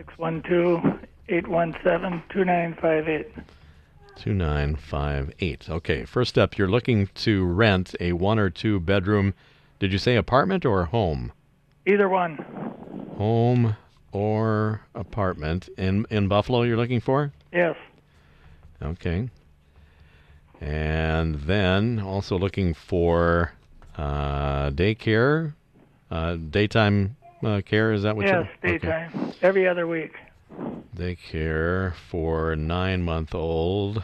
Six 0.00 0.16
one 0.16 0.42
two 0.44 0.80
eight 1.28 1.46
one 1.46 1.76
seven 1.84 2.22
two 2.30 2.42
nine 2.42 2.74
five 2.80 3.06
eight. 3.06 3.28
2958. 4.16 5.68
Okay, 5.68 6.06
first 6.06 6.38
up, 6.38 6.56
you're 6.56 6.70
looking 6.70 7.08
to 7.16 7.44
rent 7.44 7.94
a 8.00 8.14
one 8.14 8.38
or 8.38 8.48
two 8.48 8.80
bedroom, 8.80 9.34
did 9.78 9.92
you 9.92 9.98
say 9.98 10.16
apartment 10.16 10.64
or 10.64 10.86
home? 10.86 11.32
Either 11.84 12.08
one. 12.08 12.38
Home 13.18 13.76
or 14.10 14.80
apartment 14.94 15.68
in 15.76 16.06
in 16.08 16.28
Buffalo 16.28 16.62
you're 16.62 16.78
looking 16.78 17.00
for? 17.00 17.30
Yes. 17.52 17.76
Okay. 18.80 19.28
And 20.62 21.34
then 21.34 22.00
also 22.00 22.38
looking 22.38 22.72
for 22.72 23.52
uh, 23.98 24.70
daycare, 24.70 25.52
uh, 26.10 26.36
daytime 26.36 27.16
uh, 27.44 27.60
care. 27.62 27.92
Is 27.92 28.02
that 28.02 28.16
what 28.16 28.26
yes, 28.26 28.46
okay. 28.64 28.78
daytime. 28.78 29.32
Every 29.42 29.66
other 29.68 29.86
week. 29.86 30.16
They 30.92 31.14
care 31.14 31.94
for 32.10 32.56
nine 32.56 33.02
month 33.02 33.34
old 33.34 34.02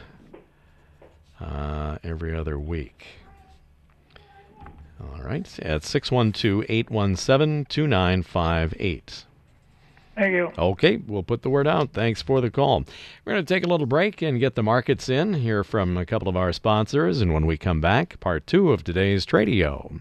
uh, 1.40 1.98
every 2.02 2.34
other 2.34 2.58
week. 2.58 3.06
All 5.00 5.22
right. 5.22 5.46
At 5.60 5.84
612 5.84 6.64
817 6.68 7.66
2958. 7.66 9.24
Thank 10.16 10.32
you. 10.32 10.50
Okay, 10.56 10.96
we'll 10.96 11.22
put 11.22 11.42
the 11.42 11.50
word 11.50 11.66
out. 11.66 11.92
Thanks 11.92 12.22
for 12.22 12.40
the 12.40 12.50
call. 12.50 12.84
We're 13.24 13.34
going 13.34 13.44
to 13.44 13.54
take 13.54 13.66
a 13.66 13.68
little 13.68 13.86
break 13.86 14.22
and 14.22 14.40
get 14.40 14.54
the 14.54 14.62
markets 14.62 15.10
in, 15.10 15.34
hear 15.34 15.62
from 15.62 15.98
a 15.98 16.06
couple 16.06 16.28
of 16.28 16.36
our 16.38 16.54
sponsors, 16.54 17.20
and 17.20 17.34
when 17.34 17.44
we 17.44 17.58
come 17.58 17.82
back, 17.82 18.18
part 18.18 18.46
two 18.46 18.72
of 18.72 18.82
today's 18.82 19.26
Tradio. 19.26 20.00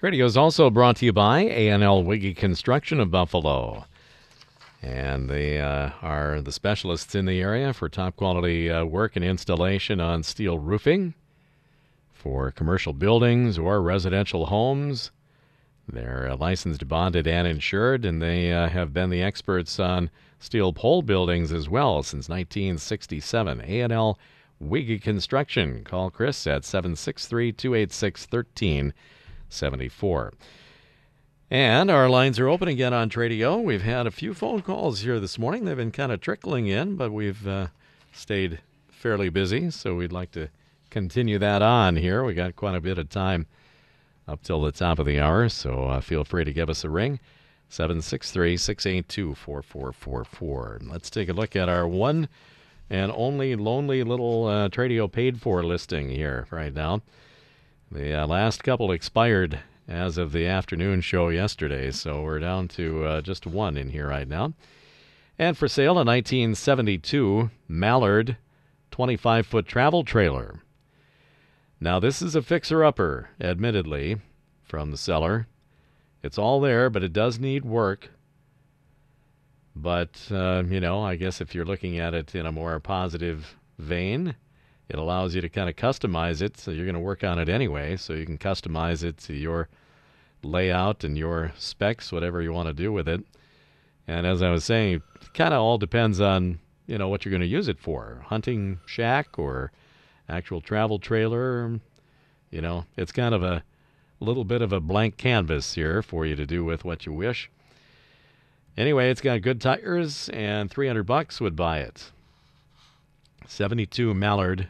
Tradio 0.00 0.24
is 0.26 0.36
also 0.36 0.70
brought 0.70 0.94
to 0.98 1.06
you 1.06 1.12
by 1.12 1.40
A&L 1.40 2.04
Wiggy 2.04 2.32
Construction 2.32 3.00
of 3.00 3.10
Buffalo. 3.10 3.84
And 4.80 5.28
they 5.28 5.60
uh, 5.60 5.90
are 6.00 6.40
the 6.40 6.52
specialists 6.52 7.16
in 7.16 7.24
the 7.24 7.40
area 7.40 7.72
for 7.72 7.88
top 7.88 8.14
quality 8.14 8.70
uh, 8.70 8.84
work 8.84 9.16
and 9.16 9.24
installation 9.24 10.00
on 10.00 10.22
steel 10.22 10.56
roofing 10.60 11.14
for 12.12 12.52
commercial 12.52 12.92
buildings 12.92 13.58
or 13.58 13.82
residential 13.82 14.46
homes. 14.46 15.10
They're 15.88 16.28
uh, 16.30 16.36
licensed, 16.36 16.86
bonded, 16.86 17.26
and 17.26 17.48
insured, 17.48 18.04
and 18.04 18.22
they 18.22 18.52
uh, 18.52 18.68
have 18.68 18.92
been 18.92 19.10
the 19.10 19.24
experts 19.24 19.80
on 19.80 20.10
steel 20.38 20.72
pole 20.72 21.02
buildings 21.02 21.50
as 21.50 21.68
well 21.68 22.04
since 22.04 22.28
1967. 22.28 23.62
A&L 23.62 24.16
Wiggy 24.60 25.00
Construction. 25.00 25.82
Call 25.82 26.08
Chris 26.08 26.46
at 26.46 26.64
763 26.64 27.50
286 27.50 28.26
1374. 29.50 30.32
And 31.50 31.90
our 31.90 32.10
lines 32.10 32.38
are 32.38 32.48
open 32.48 32.68
again 32.68 32.92
on 32.92 33.08
Tradio. 33.08 33.62
We've 33.62 33.82
had 33.82 34.06
a 34.06 34.10
few 34.10 34.34
phone 34.34 34.60
calls 34.60 35.00
here 35.00 35.18
this 35.18 35.38
morning. 35.38 35.64
They've 35.64 35.76
been 35.76 35.90
kind 35.90 36.12
of 36.12 36.20
trickling 36.20 36.66
in, 36.66 36.96
but 36.96 37.10
we've 37.10 37.46
uh, 37.48 37.68
stayed 38.12 38.60
fairly 38.90 39.30
busy, 39.30 39.70
so 39.70 39.94
we'd 39.94 40.12
like 40.12 40.30
to 40.32 40.48
continue 40.90 41.38
that 41.38 41.62
on 41.62 41.96
here. 41.96 42.22
We 42.22 42.34
got 42.34 42.56
quite 42.56 42.74
a 42.74 42.80
bit 42.80 42.98
of 42.98 43.08
time 43.08 43.46
up 44.26 44.42
till 44.42 44.60
the 44.60 44.72
top 44.72 44.98
of 44.98 45.06
the 45.06 45.20
hour, 45.20 45.48
so 45.48 45.84
uh, 45.84 46.00
feel 46.02 46.24
free 46.24 46.44
to 46.44 46.52
give 46.52 46.68
us 46.68 46.84
a 46.84 46.90
ring. 46.90 47.18
763 47.70 48.56
682 48.56 49.34
4444. 49.34 50.80
Let's 50.82 51.10
take 51.10 51.28
a 51.28 51.34
look 51.34 51.56
at 51.56 51.68
our 51.68 51.88
one 51.88 52.28
and 52.90 53.12
only 53.14 53.56
lonely 53.56 54.02
little 54.02 54.46
uh, 54.46 54.68
Tradio 54.68 55.10
paid 55.10 55.40
for 55.40 55.62
listing 55.62 56.08
here 56.08 56.46
right 56.50 56.74
now. 56.74 57.02
The 57.90 58.22
uh, 58.22 58.26
last 58.26 58.62
couple 58.62 58.92
expired 58.92 59.60
as 59.88 60.18
of 60.18 60.32
the 60.32 60.44
afternoon 60.44 61.00
show 61.00 61.30
yesterday, 61.30 61.90
so 61.90 62.20
we're 62.20 62.38
down 62.38 62.68
to 62.68 63.04
uh, 63.06 63.20
just 63.22 63.46
one 63.46 63.78
in 63.78 63.88
here 63.88 64.08
right 64.08 64.28
now. 64.28 64.52
And 65.38 65.56
for 65.56 65.68
sale, 65.68 65.92
a 65.92 66.04
1972 66.04 67.50
Mallard 67.66 68.36
25 68.90 69.46
foot 69.46 69.66
travel 69.66 70.04
trailer. 70.04 70.60
Now, 71.80 71.98
this 71.98 72.20
is 72.20 72.34
a 72.34 72.42
fixer 72.42 72.84
upper, 72.84 73.30
admittedly, 73.40 74.18
from 74.64 74.90
the 74.90 74.98
seller. 74.98 75.46
It's 76.22 76.36
all 76.36 76.60
there, 76.60 76.90
but 76.90 77.02
it 77.02 77.14
does 77.14 77.38
need 77.38 77.64
work. 77.64 78.10
But, 79.74 80.28
uh, 80.30 80.64
you 80.68 80.80
know, 80.80 81.02
I 81.02 81.16
guess 81.16 81.40
if 81.40 81.54
you're 81.54 81.64
looking 81.64 81.98
at 81.98 82.12
it 82.12 82.34
in 82.34 82.44
a 82.44 82.52
more 82.52 82.78
positive 82.80 83.56
vein, 83.78 84.34
it 84.88 84.98
allows 84.98 85.34
you 85.34 85.40
to 85.40 85.48
kind 85.48 85.68
of 85.68 85.76
customize 85.76 86.40
it. 86.40 86.56
So 86.56 86.70
you're 86.70 86.86
going 86.86 86.94
to 86.94 87.00
work 87.00 87.24
on 87.24 87.38
it 87.38 87.48
anyway, 87.48 87.96
so 87.96 88.14
you 88.14 88.24
can 88.24 88.38
customize 88.38 89.04
it 89.04 89.18
to 89.18 89.34
your 89.34 89.68
layout 90.42 91.04
and 91.04 91.18
your 91.18 91.52
specs, 91.58 92.12
whatever 92.12 92.40
you 92.40 92.52
want 92.52 92.68
to 92.68 92.74
do 92.74 92.92
with 92.92 93.08
it. 93.08 93.22
And 94.06 94.26
as 94.26 94.42
I 94.42 94.50
was 94.50 94.64
saying, 94.64 94.94
it 94.94 95.34
kind 95.34 95.52
of 95.52 95.60
all 95.60 95.78
depends 95.78 96.20
on, 96.20 96.60
you 96.86 96.96
know, 96.96 97.08
what 97.08 97.24
you're 97.24 97.30
going 97.30 97.42
to 97.42 97.46
use 97.46 97.68
it 97.68 97.78
for. 97.78 98.24
Hunting 98.26 98.80
shack 98.86 99.38
or 99.38 99.72
actual 100.28 100.60
travel 100.60 100.98
trailer. 100.98 101.78
You 102.50 102.62
know, 102.62 102.86
it's 102.96 103.12
kind 103.12 103.34
of 103.34 103.42
a 103.42 103.62
little 104.20 104.44
bit 104.44 104.62
of 104.62 104.72
a 104.72 104.80
blank 104.80 105.18
canvas 105.18 105.74
here 105.74 106.02
for 106.02 106.24
you 106.24 106.34
to 106.36 106.46
do 106.46 106.64
with 106.64 106.84
what 106.84 107.04
you 107.04 107.12
wish. 107.12 107.50
Anyway, 108.76 109.10
it's 109.10 109.20
got 109.20 109.42
good 109.42 109.60
tires, 109.60 110.28
and 110.30 110.70
300 110.70 111.02
bucks 111.02 111.40
would 111.40 111.56
buy 111.56 111.80
it. 111.80 112.12
72 113.46 114.14
Mallard, 114.14 114.68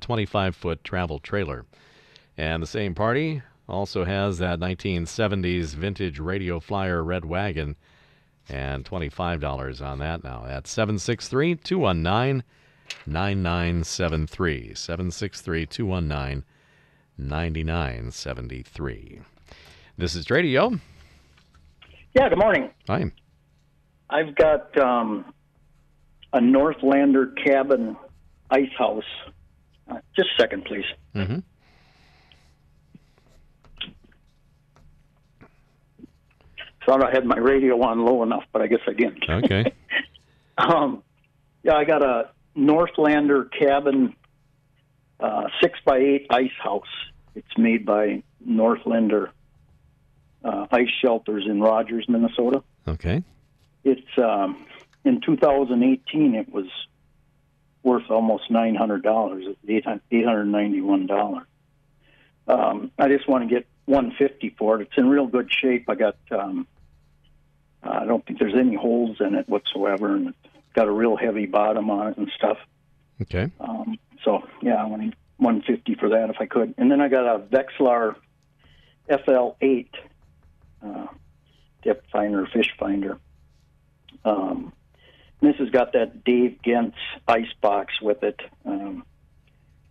25 0.00 0.56
foot 0.56 0.84
travel 0.84 1.18
trailer. 1.18 1.64
And 2.36 2.62
the 2.62 2.66
same 2.66 2.94
party 2.94 3.42
also 3.68 4.04
has 4.04 4.38
that 4.38 4.58
1970s 4.58 5.74
vintage 5.74 6.18
Radio 6.18 6.60
Flyer 6.60 7.02
red 7.02 7.24
wagon, 7.24 7.76
and 8.48 8.84
$25 8.84 9.84
on 9.84 9.98
that 10.00 10.24
now. 10.24 10.44
At 10.46 10.66
763 10.66 11.56
219 11.56 12.42
9973. 13.06 14.74
763 14.74 15.66
219 15.66 16.44
9973. 17.16 19.20
This 19.96 20.14
is 20.14 20.30
Radio. 20.30 20.72
Yeah, 22.14 22.28
good 22.28 22.38
morning. 22.38 22.70
Hi. 22.88 23.12
I've 24.08 24.34
got 24.34 24.76
um, 24.78 25.32
a 26.32 26.38
Northlander 26.38 27.32
cabin 27.44 27.96
ice 28.50 28.70
house. 28.78 29.04
Uh, 29.88 29.98
just 30.16 30.28
a 30.38 30.42
second, 30.42 30.64
please. 30.64 30.84
Mm-hmm. 31.14 31.38
Thought 36.86 37.04
I 37.04 37.10
had 37.10 37.26
my 37.26 37.36
radio 37.36 37.80
on 37.82 38.04
low 38.04 38.22
enough, 38.22 38.44
but 38.52 38.62
I 38.62 38.66
guess 38.66 38.80
I 38.86 38.92
didn't. 38.92 39.24
Okay. 39.28 39.72
um, 40.58 41.02
yeah, 41.62 41.74
I 41.74 41.84
got 41.84 42.02
a 42.02 42.30
Northlander 42.56 43.48
cabin 43.56 44.14
uh, 45.20 45.44
six 45.60 45.78
by 45.84 45.98
eight 45.98 46.26
ice 46.30 46.50
house. 46.62 46.88
It's 47.34 47.58
made 47.58 47.84
by 47.84 48.22
Northlander 48.46 49.30
uh, 50.44 50.66
Ice 50.72 50.88
Shelters 51.02 51.44
in 51.46 51.60
Rogers, 51.60 52.06
Minnesota. 52.08 52.62
Okay. 52.88 53.22
It's 53.84 54.18
um, 54.18 54.66
in 55.04 55.20
2018. 55.20 56.34
It 56.34 56.52
was 56.52 56.66
worth 57.82 58.10
almost 58.10 58.50
nine 58.50 58.74
hundred 58.74 59.02
dollars. 59.02 59.44
Eight 59.68 59.84
hundred 59.84 60.44
ninety-one 60.46 61.06
dollars. 61.06 61.46
Um, 62.46 62.90
I 62.98 63.08
just 63.08 63.28
want 63.28 63.48
to 63.48 63.54
get 63.54 63.66
one 63.86 64.12
fifty 64.18 64.54
for 64.58 64.80
it. 64.80 64.88
It's 64.88 64.98
in 64.98 65.08
real 65.08 65.26
good 65.26 65.50
shape. 65.50 65.88
I 65.88 65.94
got. 65.94 66.16
Um, 66.30 66.66
I 67.82 68.04
don't 68.04 68.24
think 68.26 68.38
there's 68.38 68.54
any 68.54 68.76
holes 68.76 69.16
in 69.20 69.34
it 69.34 69.48
whatsoever, 69.48 70.14
and 70.14 70.28
it's 70.28 70.38
got 70.74 70.86
a 70.86 70.92
real 70.92 71.16
heavy 71.16 71.46
bottom 71.46 71.88
on 71.88 72.08
it 72.08 72.18
and 72.18 72.30
stuff. 72.36 72.58
Okay. 73.22 73.50
Um, 73.58 73.98
so 74.22 74.46
yeah, 74.60 74.74
I 74.74 74.84
want 74.84 75.14
one 75.38 75.62
fifty 75.62 75.94
for 75.94 76.10
that 76.10 76.30
if 76.30 76.36
I 76.40 76.46
could. 76.46 76.74
And 76.76 76.90
then 76.90 77.00
I 77.00 77.08
got 77.08 77.26
a 77.26 77.38
Vexilar 77.38 78.16
FL8 79.08 79.88
uh, 80.84 81.06
depth 81.82 82.06
finder, 82.12 82.46
fish 82.46 82.70
finder. 82.78 83.18
Um, 84.24 84.72
this 85.42 85.56
has 85.56 85.70
got 85.70 85.92
that 85.94 86.24
Dave 86.24 86.58
Genz 86.64 86.92
ice 87.28 87.52
box 87.60 87.94
with 88.02 88.22
it. 88.22 88.40
Um, 88.64 89.04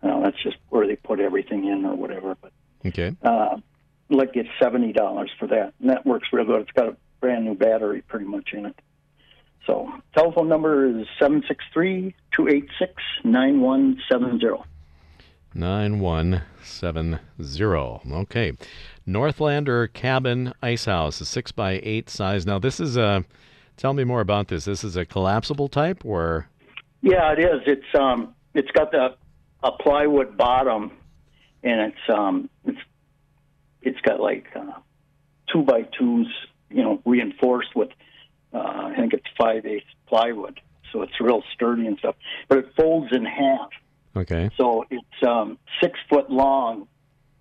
well, 0.02 0.22
that's 0.22 0.42
just 0.42 0.56
where 0.68 0.86
they 0.86 0.96
put 0.96 1.20
everything 1.20 1.66
in 1.66 1.84
or 1.84 1.94
whatever. 1.94 2.36
But 2.40 2.52
Okay. 2.86 3.14
uh, 3.22 3.56
like 4.08 4.32
get 4.32 4.46
seventy 4.60 4.92
dollars 4.92 5.30
for 5.38 5.46
that, 5.48 5.74
and 5.80 5.90
that 5.90 6.06
works 6.06 6.28
real 6.32 6.44
good. 6.44 6.62
It's 6.62 6.70
got 6.72 6.88
a 6.88 6.96
brand 7.20 7.44
new 7.44 7.54
battery 7.54 8.02
pretty 8.02 8.24
much 8.26 8.52
in 8.52 8.66
it. 8.66 8.78
So 9.66 9.88
telephone 10.16 10.48
number 10.48 10.86
is 10.86 11.06
seven 11.18 11.42
six 11.46 11.62
three 11.72 12.14
two 12.34 12.48
eight 12.48 12.66
six 12.78 12.94
nine 13.24 13.60
one 13.60 13.98
seven 14.10 14.38
zero. 14.40 14.64
9170. 15.52 17.18
Okay. 18.22 18.52
Northlander 19.06 19.92
Cabin 19.92 20.52
Ice 20.62 20.84
House, 20.84 21.20
a 21.20 21.24
6 21.24 21.50
by 21.52 21.80
8 21.82 22.08
size. 22.08 22.46
Now, 22.46 22.58
this 22.60 22.78
is 22.80 22.96
a. 22.96 23.24
Tell 23.80 23.94
me 23.94 24.04
more 24.04 24.20
about 24.20 24.48
this. 24.48 24.66
This 24.66 24.84
is 24.84 24.94
a 24.96 25.06
collapsible 25.06 25.68
type 25.68 26.04
or. 26.04 26.46
Yeah, 27.00 27.32
it 27.32 27.38
is. 27.38 27.62
It's 27.66 27.94
um, 27.98 28.34
it's 28.52 28.70
got 28.72 28.90
the 28.92 29.16
a 29.62 29.72
plywood 29.72 30.36
bottom, 30.36 30.92
and 31.62 31.80
it's 31.90 32.14
um, 32.14 32.50
it's 32.66 32.78
it's 33.80 33.98
got 34.02 34.20
like 34.20 34.48
uh, 34.54 34.72
two 35.50 35.62
by 35.62 35.84
twos, 35.98 36.26
you 36.68 36.82
know, 36.82 37.00
reinforced 37.06 37.74
with 37.74 37.88
uh, 38.52 38.58
I 38.58 38.94
think 38.96 39.14
it's 39.14 39.24
five 39.38 39.64
eighths 39.64 39.86
plywood, 40.06 40.60
so 40.92 41.00
it's 41.00 41.18
real 41.18 41.42
sturdy 41.54 41.86
and 41.86 41.98
stuff. 41.98 42.16
But 42.48 42.58
it 42.58 42.74
folds 42.76 43.12
in 43.12 43.24
half, 43.24 43.70
Okay. 44.14 44.50
so 44.58 44.84
it's 44.90 45.22
um, 45.26 45.56
six 45.82 45.98
foot 46.10 46.30
long, 46.30 46.86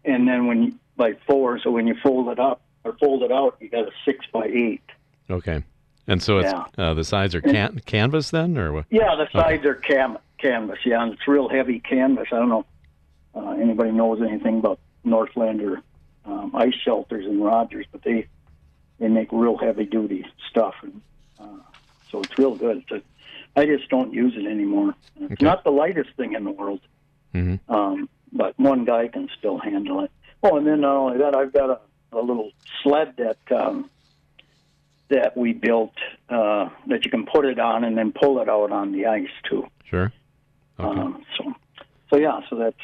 and 0.06 0.25
then 0.25 0.47
when 0.47 0.63
you, 0.63 0.80
by 0.95 1.17
four, 1.28 1.60
so 1.60 1.69
when 1.71 1.86
you 1.86 1.95
fold 2.02 2.30
it 2.30 2.39
up 2.39 2.62
or 2.86 2.95
fold 2.97 3.23
it 3.23 3.32
out, 3.34 3.58
you 3.60 3.67
got 3.69 3.89
a 3.89 3.91
six 4.06 4.25
by 4.32 4.45
eight. 4.45 4.84
Okay. 5.30 5.63
And 6.10 6.22
so 6.24 6.39
it's 6.39 6.52
Yeah. 6.52 6.65
uh, 6.78 6.93
the 6.95 7.04
sides 7.04 7.36
are 7.36 7.41
can- 7.41 7.80
canvas 7.86 8.32
then, 8.32 8.58
or 8.58 8.74
what? 8.74 8.86
Yeah, 8.89 9.15
the 9.15 9.30
sides 9.32 9.63
are 9.65 9.76
cam- 9.76 10.17
canvas. 10.39 10.80
Yeah, 10.84 11.04
and 11.04 11.13
it's 11.13 11.28
real 11.28 11.48
heavy 11.48 11.80
canvas. 11.80 12.28
I 12.32 12.38
don't 12.39 12.50
know 12.50 12.65
uh, 13.36 13.52
anybody 13.52 13.91
knows 13.91 14.19
anything 14.22 14.58
about 14.60 14.80
Northlander 15.06 15.82
um, 16.26 16.52
ice 16.56 16.74
shelters 16.84 17.26
in 17.26 17.39
Rogers, 17.41 17.86
but 17.91 18.02
they 18.02 18.26
they 19.00 19.08
make 19.08 19.30
real 19.32 19.56
heavy 19.56 19.86
duty 19.86 20.26
stuff, 20.50 20.74
and 20.82 21.00
uh, 21.39 21.45
so 22.12 22.22
it's 22.22 22.38
real 22.38 22.56
good. 22.56 22.78
It's 22.78 22.91
a, 22.91 23.02
I 23.60 23.65
just 23.65 23.88
don't 23.89 24.12
use 24.13 24.34
it 24.36 24.45
anymore. 24.48 24.95
It's 25.22 25.34
Okay. 25.34 25.45
not 25.45 25.63
the 25.63 25.72
lightest 25.72 26.10
thing 26.17 26.34
in 26.34 26.43
the 26.43 26.52
world, 26.52 26.82
hmm 27.34 27.56
um, 27.69 28.10
but 28.34 28.58
one 28.60 28.84
guy 28.84 29.08
can 29.10 29.30
still 29.38 29.60
handle 29.60 30.04
it. 30.04 30.12
Oh, 30.41 30.58
and 30.58 30.65
then 30.65 30.82
not 30.82 30.95
only 30.95 31.17
that, 31.19 31.36
I've 31.36 31.54
got 31.54 31.69
a, 31.69 31.80
a 32.17 32.22
little 32.22 32.52
sled 32.82 33.13
that 33.17 33.38
um, 33.52 33.89
that 35.10 35.36
we 35.36 35.54
built 35.54 35.93
uh, 36.30 36.69
that 36.88 37.04
you 37.06 37.12
can 37.12 37.26
put 37.26 37.45
it 37.45 37.60
on 37.60 37.84
and 37.84 37.98
then 37.98 38.12
pull 38.12 38.39
it 38.41 38.50
out 38.50 38.72
on 38.72 38.91
the 38.91 39.06
ice 39.06 39.28
too. 39.50 39.65
Sure. 39.84 40.13
Okay. 40.80 41.00
Um, 41.00 41.24
so, 41.38 41.54
so 42.10 42.17
yeah, 42.17 42.39
so 42.50 42.56
that's 42.56 42.76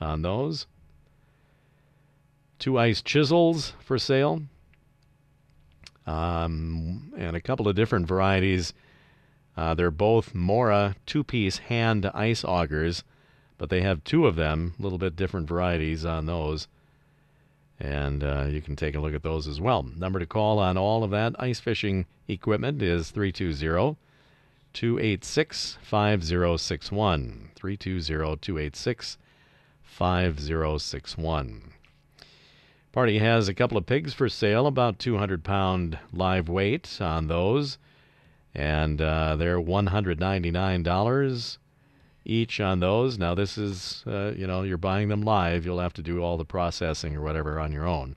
on 0.00 0.22
those. 0.22 0.68
Two 2.60 2.78
ice 2.78 3.02
chisels 3.02 3.72
for 3.80 3.98
sale, 3.98 4.42
um, 6.06 7.12
and 7.16 7.36
a 7.36 7.40
couple 7.40 7.68
of 7.68 7.76
different 7.76 8.06
varieties. 8.06 8.72
Uh, 9.56 9.74
they're 9.74 9.90
both 9.90 10.34
Mora 10.34 10.96
two 11.06 11.24
piece 11.24 11.58
hand 11.58 12.06
ice 12.14 12.44
augers, 12.44 13.02
but 13.58 13.70
they 13.70 13.80
have 13.80 14.04
two 14.04 14.26
of 14.26 14.36
them, 14.36 14.74
a 14.78 14.82
little 14.82 14.98
bit 14.98 15.16
different 15.16 15.48
varieties 15.48 16.04
on 16.04 16.26
those. 16.26 16.68
And 17.78 18.24
uh, 18.24 18.46
you 18.48 18.62
can 18.62 18.76
take 18.76 18.94
a 18.94 19.00
look 19.00 19.14
at 19.14 19.22
those 19.22 19.46
as 19.46 19.60
well. 19.60 19.82
Number 19.82 20.18
to 20.18 20.26
call 20.26 20.58
on 20.58 20.78
all 20.78 21.04
of 21.04 21.10
that 21.10 21.34
ice 21.38 21.60
fishing 21.60 22.06
equipment 22.28 22.80
is 22.80 23.10
320 23.10 23.96
286 24.72 25.78
5061. 25.82 27.50
320 27.54 28.36
286 28.36 29.18
5061. 29.82 31.72
Party 32.96 33.18
has 33.18 33.46
a 33.46 33.52
couple 33.52 33.76
of 33.76 33.84
pigs 33.84 34.14
for 34.14 34.26
sale, 34.26 34.66
about 34.66 34.98
200 34.98 35.44
pound 35.44 35.98
live 36.14 36.48
weight 36.48 36.96
on 36.98 37.26
those, 37.26 37.76
and 38.54 39.02
uh, 39.02 39.36
they're 39.36 39.60
$199 39.60 41.58
each 42.24 42.58
on 42.58 42.80
those. 42.80 43.18
Now, 43.18 43.34
this 43.34 43.58
is, 43.58 44.02
uh, 44.06 44.32
you 44.34 44.46
know, 44.46 44.62
you're 44.62 44.78
buying 44.78 45.08
them 45.08 45.20
live. 45.20 45.66
You'll 45.66 45.80
have 45.80 45.92
to 45.92 46.02
do 46.02 46.22
all 46.22 46.38
the 46.38 46.46
processing 46.46 47.14
or 47.14 47.20
whatever 47.20 47.60
on 47.60 47.70
your 47.70 47.86
own. 47.86 48.16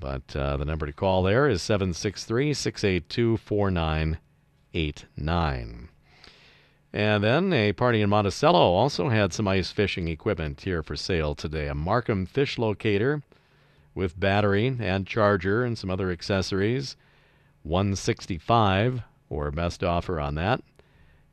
But 0.00 0.34
uh, 0.34 0.56
the 0.56 0.64
number 0.64 0.86
to 0.86 0.92
call 0.92 1.22
there 1.22 1.48
is 1.48 1.62
763 1.62 2.52
682 2.52 3.36
4989. 3.36 5.88
And 6.92 7.24
then 7.24 7.52
a 7.54 7.72
party 7.72 8.02
in 8.02 8.10
Monticello 8.10 8.58
also 8.58 9.08
had 9.08 9.32
some 9.32 9.48
ice 9.48 9.70
fishing 9.70 10.08
equipment 10.08 10.60
here 10.60 10.82
for 10.82 10.94
sale 10.94 11.34
today. 11.34 11.68
A 11.68 11.74
Marcum 11.74 12.28
fish 12.28 12.58
locator 12.58 13.22
with 13.94 14.20
battery 14.20 14.76
and 14.78 15.06
charger 15.06 15.64
and 15.64 15.78
some 15.78 15.90
other 15.90 16.10
accessories. 16.10 16.96
165 17.62 19.00
or 19.30 19.50
best 19.50 19.82
offer 19.82 20.20
on 20.20 20.34
that. 20.34 20.62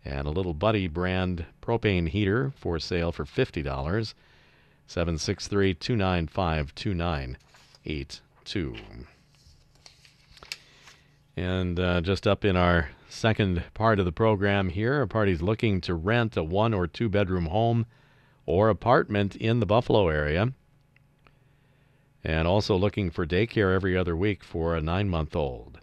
And 0.06 0.28
a 0.28 0.32
little 0.32 0.54
Buddy 0.54 0.88
brand 0.88 1.44
propane 1.62 2.08
heater 2.08 2.54
for 2.56 2.80
sale 2.80 3.12
for 3.12 3.26
$50. 3.26 4.14
763 4.88 5.74
295 5.74 6.74
2982. 6.74 8.76
And 11.36 11.78
uh, 11.80 12.02
just 12.02 12.26
up 12.26 12.46
in 12.46 12.56
our 12.56 12.90
second 13.10 13.64
part 13.74 14.00
of 14.00 14.06
the 14.06 14.12
program 14.12 14.70
here, 14.70 15.02
a 15.02 15.08
party's 15.08 15.42
looking 15.42 15.82
to 15.82 15.94
rent 15.94 16.38
a 16.38 16.44
one 16.44 16.74
or 16.74 16.88
two 16.88 17.10
bedroom 17.10 17.48
home 17.48 17.86
or 18.46 18.70
apartment 18.70 19.36
in 19.36 19.60
the 19.60 19.66
Buffalo 19.66 20.08
area. 20.10 20.54
And 22.24 22.48
also 22.48 22.76
looking 22.76 23.10
for 23.10 23.26
daycare 23.26 23.74
every 23.74 23.98
other 23.98 24.16
week 24.16 24.44
for 24.44 24.76
a 24.76 24.82
nine 24.82 25.10
month 25.10 25.36
old. 25.36 25.80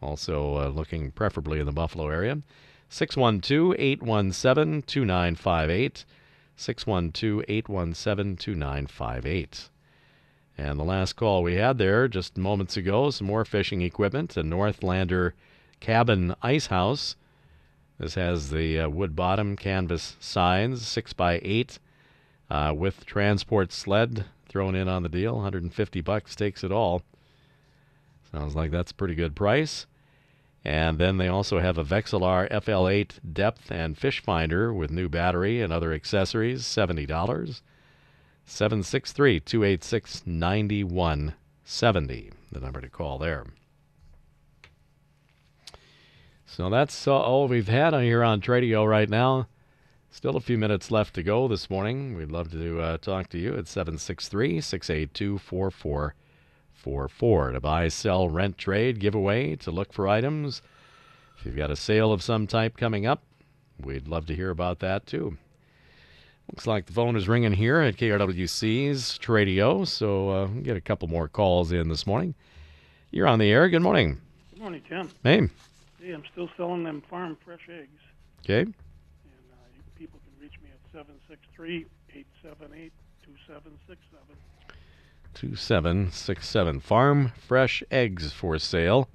Also 0.00 0.56
uh, 0.56 0.68
looking 0.68 1.10
preferably 1.10 1.60
in 1.60 1.66
the 1.66 1.72
Buffalo 1.72 2.08
area. 2.08 2.42
612 2.88 3.74
817 3.78 4.82
2958. 4.82 6.04
612 6.56 7.44
817 7.48 8.36
2958. 8.36 9.70
And 10.58 10.80
the 10.80 10.84
last 10.84 11.14
call 11.14 11.42
we 11.42 11.56
had 11.56 11.76
there 11.76 12.08
just 12.08 12.38
moments 12.38 12.76
ago, 12.76 13.10
some 13.10 13.26
more 13.26 13.44
fishing 13.44 13.82
equipment, 13.82 14.36
a 14.36 14.42
Northlander 14.42 15.32
cabin 15.80 16.34
ice 16.42 16.66
house. 16.66 17.16
This 17.98 18.14
has 18.14 18.50
the 18.50 18.80
uh, 18.80 18.88
wood 18.88 19.16
bottom, 19.16 19.56
canvas 19.56 20.16
sides, 20.20 20.86
6 20.86 21.12
by 21.14 21.40
8 21.42 21.78
uh, 22.50 22.74
with 22.76 23.06
transport 23.06 23.72
sled 23.72 24.26
thrown 24.48 24.74
in 24.74 24.88
on 24.88 25.02
the 25.02 25.08
deal. 25.08 25.34
150 25.34 26.00
bucks 26.00 26.36
takes 26.36 26.62
it 26.62 26.72
all. 26.72 27.02
Sounds 28.32 28.54
like 28.54 28.70
that's 28.70 28.90
a 28.90 28.94
pretty 28.94 29.14
good 29.14 29.34
price. 29.34 29.86
And 30.64 30.98
then 30.98 31.16
they 31.16 31.28
also 31.28 31.60
have 31.60 31.78
a 31.78 31.84
Vexilar 31.84 32.50
FL8 32.50 33.32
depth 33.32 33.70
and 33.70 33.96
fish 33.96 34.20
finder 34.20 34.74
with 34.74 34.90
new 34.90 35.08
battery 35.08 35.62
and 35.62 35.72
other 35.72 35.92
accessories, 35.92 36.64
$70. 36.64 37.60
763 38.48 39.40
286 39.40 40.26
9170, 40.26 42.30
the 42.52 42.60
number 42.60 42.80
to 42.80 42.88
call 42.88 43.18
there. 43.18 43.44
So 46.46 46.70
that's 46.70 47.06
uh, 47.06 47.14
all 47.14 47.48
we've 47.48 47.68
had 47.68 47.92
on 47.92 48.02
here 48.02 48.22
on 48.22 48.40
Tradio 48.40 48.88
right 48.88 49.10
now. 49.10 49.48
Still 50.10 50.36
a 50.36 50.40
few 50.40 50.56
minutes 50.56 50.90
left 50.90 51.12
to 51.14 51.22
go 51.22 51.48
this 51.48 51.68
morning. 51.68 52.16
We'd 52.16 52.30
love 52.30 52.50
to 52.52 52.80
uh, 52.80 52.98
talk 52.98 53.28
to 53.30 53.38
you 53.38 53.56
at 53.56 53.68
763 53.68 54.62
682 54.62 55.38
4444 55.38 57.52
to 57.52 57.60
buy, 57.60 57.88
sell, 57.88 58.30
rent, 58.30 58.56
trade, 58.56 59.00
giveaway, 59.00 59.56
to 59.56 59.70
look 59.70 59.92
for 59.92 60.08
items. 60.08 60.62
If 61.38 61.44
you've 61.44 61.56
got 61.56 61.70
a 61.70 61.76
sale 61.76 62.12
of 62.12 62.22
some 62.22 62.46
type 62.46 62.78
coming 62.78 63.04
up, 63.04 63.22
we'd 63.78 64.08
love 64.08 64.24
to 64.26 64.34
hear 64.34 64.50
about 64.50 64.78
that 64.78 65.06
too. 65.06 65.36
Looks 66.50 66.66
like 66.66 66.86
the 66.86 66.92
phone 66.92 67.16
is 67.16 67.28
ringing 67.28 67.52
here 67.52 67.80
at 67.80 67.96
KRWC's 67.96 69.18
Tradio, 69.18 69.86
so 69.86 70.30
uh, 70.30 70.46
we'll 70.46 70.62
get 70.62 70.76
a 70.76 70.80
couple 70.80 71.08
more 71.08 71.28
calls 71.28 71.72
in 71.72 71.88
this 71.88 72.06
morning. 72.06 72.34
You're 73.10 73.26
on 73.26 73.40
the 73.40 73.50
air. 73.50 73.68
Good 73.68 73.82
morning. 73.82 74.20
Good 74.52 74.62
morning, 74.62 74.82
Tim. 74.88 75.10
Hey. 75.22 75.48
I'm 76.12 76.24
still 76.32 76.48
selling 76.56 76.84
them 76.84 77.02
farm 77.10 77.36
fresh 77.44 77.68
eggs. 77.70 78.00
Okay. 78.44 78.60
And 78.60 78.72
uh, 78.72 79.56
you, 79.74 79.82
people 79.96 80.20
can 80.24 80.42
reach 80.42 80.58
me 80.62 80.68
at 80.70 80.92
763 80.92 81.86
878 82.14 82.92
2767. 83.24 84.36
2767. 85.34 86.80
Farm 86.80 87.32
fresh 87.46 87.82
eggs 87.90 88.32
for 88.32 88.58
sale. 88.58 89.08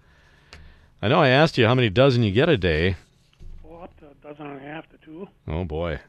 I 1.01 1.07
know 1.07 1.19
I 1.19 1.29
asked 1.29 1.57
you 1.57 1.65
how 1.65 1.73
many 1.73 1.89
dozen 1.89 2.21
you 2.23 2.31
get 2.31 2.47
a 2.49 2.57
day. 2.57 2.95
Well, 3.63 3.83
up 3.83 3.97
to 3.99 4.05
a 4.05 4.13
dozen 4.21 4.45
and 4.47 4.57
a 4.59 4.63
half 4.63 4.87
to 4.89 4.97
two. 4.97 5.27
Oh, 5.47 5.63
boy. 5.63 5.99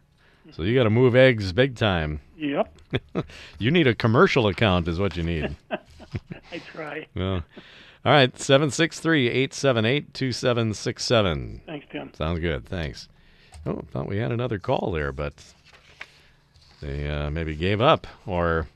So 0.50 0.62
you 0.64 0.74
got 0.74 0.84
to 0.84 0.90
move 0.90 1.14
eggs 1.14 1.52
big 1.52 1.76
time. 1.76 2.20
Yep. 2.42 2.76
you 3.60 3.70
need 3.70 3.86
a 3.86 3.94
commercial 3.94 4.48
account, 4.48 4.88
is 4.88 4.98
what 4.98 5.16
you 5.16 5.22
need. 5.22 5.54
I 5.70 6.58
try. 6.72 7.06
Well, 7.14 7.44
all 8.04 8.12
right, 8.12 8.36
763 8.36 9.28
878 9.28 10.12
2767. 10.12 11.62
Thanks, 11.66 11.86
Tim. 11.90 12.12
Sounds 12.14 12.40
good. 12.40 12.66
Thanks. 12.66 13.08
Oh, 13.64 13.82
thought 13.90 14.08
we 14.08 14.18
had 14.18 14.32
another 14.32 14.58
call 14.58 14.90
there, 14.92 15.12
but 15.12 15.34
they 16.80 17.08
uh, 17.08 17.30
maybe 17.30 17.54
gave 17.54 17.80
up 17.80 18.08
or 18.26 18.66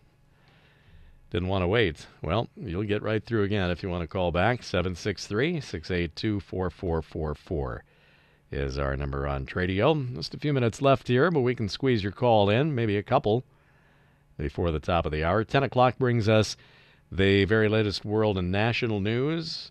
didn't 1.30 1.48
want 1.48 1.62
to 1.62 1.68
wait. 1.68 2.06
Well, 2.22 2.48
you'll 2.56 2.84
get 2.84 3.02
right 3.02 3.24
through 3.24 3.42
again 3.42 3.70
if 3.70 3.82
you 3.82 3.90
want 3.90 4.02
to 4.02 4.06
call 4.06 4.30
back. 4.30 4.62
763 4.62 5.60
682 5.60 6.40
4444 6.40 7.84
is 8.52 8.78
our 8.78 8.96
number 8.96 9.26
on 9.26 9.44
Tradio. 9.44 10.14
Just 10.14 10.34
a 10.34 10.38
few 10.38 10.52
minutes 10.52 10.80
left 10.80 11.08
here, 11.08 11.32
but 11.32 11.40
we 11.40 11.56
can 11.56 11.68
squeeze 11.68 12.02
your 12.02 12.12
call 12.12 12.48
in, 12.48 12.76
maybe 12.76 12.96
a 12.96 13.02
couple, 13.02 13.44
before 14.38 14.70
the 14.70 14.78
top 14.78 15.04
of 15.04 15.10
the 15.10 15.24
hour. 15.24 15.42
10 15.42 15.64
o'clock 15.64 15.98
brings 15.98 16.28
us 16.28 16.56
the 17.10 17.44
very 17.44 17.68
latest 17.68 18.04
world 18.04 18.36
and 18.38 18.50
national 18.50 19.00
news. 19.00 19.70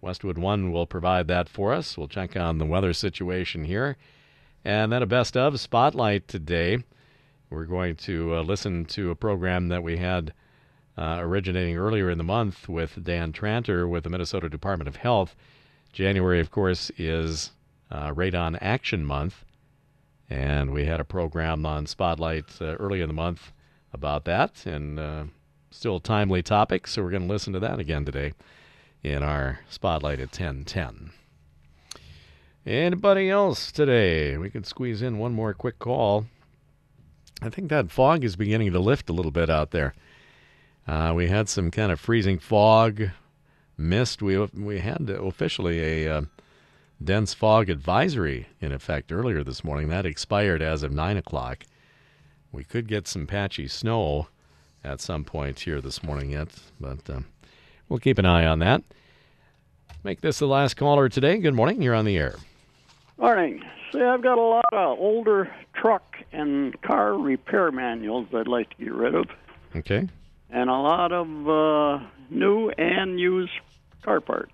Westwood 0.00 0.38
One 0.38 0.72
will 0.72 0.86
provide 0.86 1.28
that 1.28 1.48
for 1.48 1.72
us. 1.72 1.96
We'll 1.96 2.08
check 2.08 2.36
on 2.36 2.58
the 2.58 2.66
weather 2.66 2.92
situation 2.92 3.64
here. 3.64 3.96
And 4.64 4.92
then 4.92 5.02
a 5.02 5.06
best 5.06 5.36
of 5.36 5.60
spotlight 5.60 6.28
today. 6.28 6.82
We're 7.50 7.66
going 7.66 7.96
to 7.96 8.36
uh, 8.36 8.42
listen 8.42 8.84
to 8.86 9.10
a 9.10 9.16
program 9.16 9.68
that 9.68 9.82
we 9.82 9.98
had 9.98 10.32
uh, 10.96 11.18
originating 11.20 11.76
earlier 11.76 12.10
in 12.10 12.18
the 12.18 12.24
month 12.24 12.68
with 12.68 13.02
Dan 13.02 13.32
Tranter 13.32 13.88
with 13.88 14.04
the 14.04 14.10
Minnesota 14.10 14.48
Department 14.48 14.88
of 14.88 14.96
Health. 14.96 15.36
January, 15.92 16.40
of 16.40 16.50
course, 16.50 16.90
is 16.96 17.52
uh, 17.90 18.12
Radon 18.12 18.56
Action 18.60 19.04
Month, 19.04 19.44
and 20.30 20.72
we 20.72 20.86
had 20.86 21.00
a 21.00 21.04
program 21.04 21.66
on 21.66 21.86
Spotlight 21.86 22.60
uh, 22.60 22.74
early 22.76 23.02
in 23.02 23.08
the 23.08 23.14
month 23.14 23.52
about 23.92 24.24
that, 24.24 24.64
and 24.64 24.98
uh, 24.98 25.24
still 25.72 25.96
a 25.96 26.00
timely 26.00 26.42
topic, 26.42 26.86
so 26.86 27.02
we're 27.02 27.10
going 27.10 27.26
to 27.26 27.32
listen 27.32 27.52
to 27.54 27.60
that 27.60 27.78
again 27.78 28.04
today 28.04 28.32
in 29.02 29.22
our 29.22 29.60
Spotlight 29.68 30.20
at 30.20 30.28
1010. 30.28 31.12
Anybody 32.64 33.30
else 33.30 33.72
today? 33.72 34.36
We 34.36 34.50
can 34.50 34.64
squeeze 34.64 35.02
in 35.02 35.18
one 35.18 35.32
more 35.32 35.54
quick 35.54 35.78
call. 35.78 36.26
I 37.40 37.48
think 37.48 37.70
that 37.70 37.90
fog 37.90 38.22
is 38.22 38.36
beginning 38.36 38.72
to 38.72 38.78
lift 38.78 39.10
a 39.10 39.12
little 39.12 39.32
bit 39.32 39.50
out 39.50 39.72
there. 39.72 39.94
Uh, 40.86 41.12
we 41.16 41.28
had 41.28 41.48
some 41.48 41.70
kind 41.70 41.90
of 41.90 41.98
freezing 41.98 42.38
fog, 42.38 43.10
mist. 43.76 44.22
We 44.22 44.38
we 44.38 44.78
had 44.78 45.10
officially 45.10 46.04
a 46.04 46.18
uh, 46.18 46.22
dense 47.02 47.34
fog 47.34 47.68
advisory 47.68 48.46
in 48.60 48.72
effect 48.72 49.10
earlier 49.10 49.42
this 49.42 49.64
morning. 49.64 49.88
That 49.88 50.06
expired 50.06 50.62
as 50.62 50.82
of 50.82 50.92
nine 50.92 51.16
o'clock. 51.16 51.64
We 52.52 52.62
could 52.62 52.86
get 52.86 53.08
some 53.08 53.26
patchy 53.26 53.66
snow 53.66 54.28
at 54.84 55.00
some 55.00 55.24
point 55.24 55.60
here 55.60 55.80
this 55.80 56.02
morning 56.02 56.30
yet, 56.30 56.48
but 56.80 57.08
uh, 57.08 57.20
we'll 57.88 57.98
keep 57.98 58.18
an 58.18 58.26
eye 58.26 58.46
on 58.46 58.58
that. 58.60 58.82
Make 60.04 60.20
this 60.20 60.38
the 60.40 60.46
last 60.48 60.76
caller 60.76 61.08
today. 61.08 61.38
Good 61.38 61.54
morning. 61.54 61.80
You're 61.80 61.94
on 61.94 62.04
the 62.04 62.16
air. 62.18 62.34
Morning. 63.18 63.62
See, 63.92 64.00
I've 64.00 64.22
got 64.22 64.38
a 64.38 64.42
lot 64.42 64.64
of 64.72 64.98
older 64.98 65.54
truck 65.74 66.16
and 66.32 66.80
car 66.82 67.14
repair 67.16 67.70
manuals 67.70 68.26
I'd 68.34 68.48
like 68.48 68.70
to 68.76 68.84
get 68.84 68.92
rid 68.92 69.14
of, 69.14 69.26
Okay. 69.76 70.08
and 70.50 70.70
a 70.70 70.72
lot 70.74 71.12
of 71.12 71.26
uh, 71.48 72.04
new 72.30 72.70
and 72.70 73.20
used 73.20 73.52
car 74.02 74.20
parts. 74.20 74.52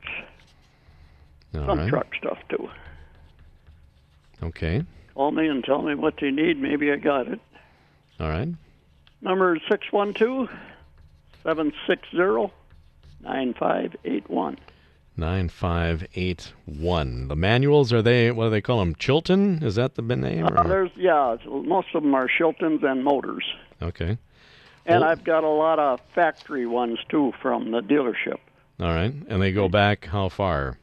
All 1.55 1.65
Some 1.67 1.79
right. 1.79 1.89
truck 1.89 2.09
stuff 2.19 2.39
too. 2.51 2.69
Okay. 4.43 4.85
Call 5.15 5.31
me 5.31 5.49
and 5.49 5.65
tell 5.65 5.83
me 5.83 5.95
what 5.95 6.21
you 6.21 6.31
need. 6.31 6.61
Maybe 6.61 6.93
I 6.93 6.97
got 6.97 7.27
it. 7.29 7.41
All 8.21 8.29
right. 8.29 8.49
Number 9.21 9.57
is 9.57 9.63
612 9.69 10.49
760 11.43 12.53
9581. 13.21 14.57
9581. 15.17 17.29
The 17.29 17.35
manuals, 17.37 17.93
are 17.93 18.03
they, 18.03 18.31
what 18.31 18.45
do 18.45 18.51
they 18.51 18.61
call 18.61 18.79
them? 18.79 18.95
Chilton? 18.95 19.61
Is 19.63 19.75
that 19.75 19.97
the 19.97 20.03
name? 20.03 20.47
Uh, 20.47 20.63
there's 20.63 20.91
yeah, 20.97 21.37
most 21.47 21.89
of 21.95 22.03
them 22.05 22.15
are 22.15 22.29
Chiltons 22.29 22.85
and 22.85 23.03
motors, 23.05 23.45
Okay. 23.83 24.17
and 24.87 25.01
Well- 25.01 25.05
I've 25.11 25.25
got 25.25 25.43
a 25.45 25.49
lot 25.49 25.79
of 25.81 26.01
factory 26.15 26.67
ones 26.67 26.99
too 27.09 27.33
from 27.43 27.73
the 27.73 27.81
dealership. 27.81 28.39
All 28.81 28.95
right. 28.95 29.13
And 29.29 29.43
they 29.43 29.51
go 29.51 29.69
back 29.69 30.05
how 30.07 30.29
far? 30.29 30.79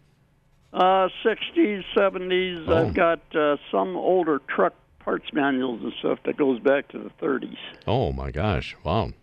Uh, 0.74 1.08
60s, 1.24 1.86
70s. 1.96 2.66
Oh. 2.68 2.76
I've 2.88 2.94
got 2.94 3.22
uh, 3.34 3.56
some 3.72 3.96
older 3.96 4.42
truck 4.54 4.74
parts 5.06 5.32
manuals 5.32 5.82
and 5.84 5.94
stuff 6.00 6.20
that 6.26 6.36
goes 6.36 6.60
back 6.60 6.88
to 6.90 6.98
the 7.00 7.12
30s. 7.26 7.58
Oh, 7.88 8.12
my 8.12 8.32
gosh. 8.32 8.76
Wow. 8.84 9.14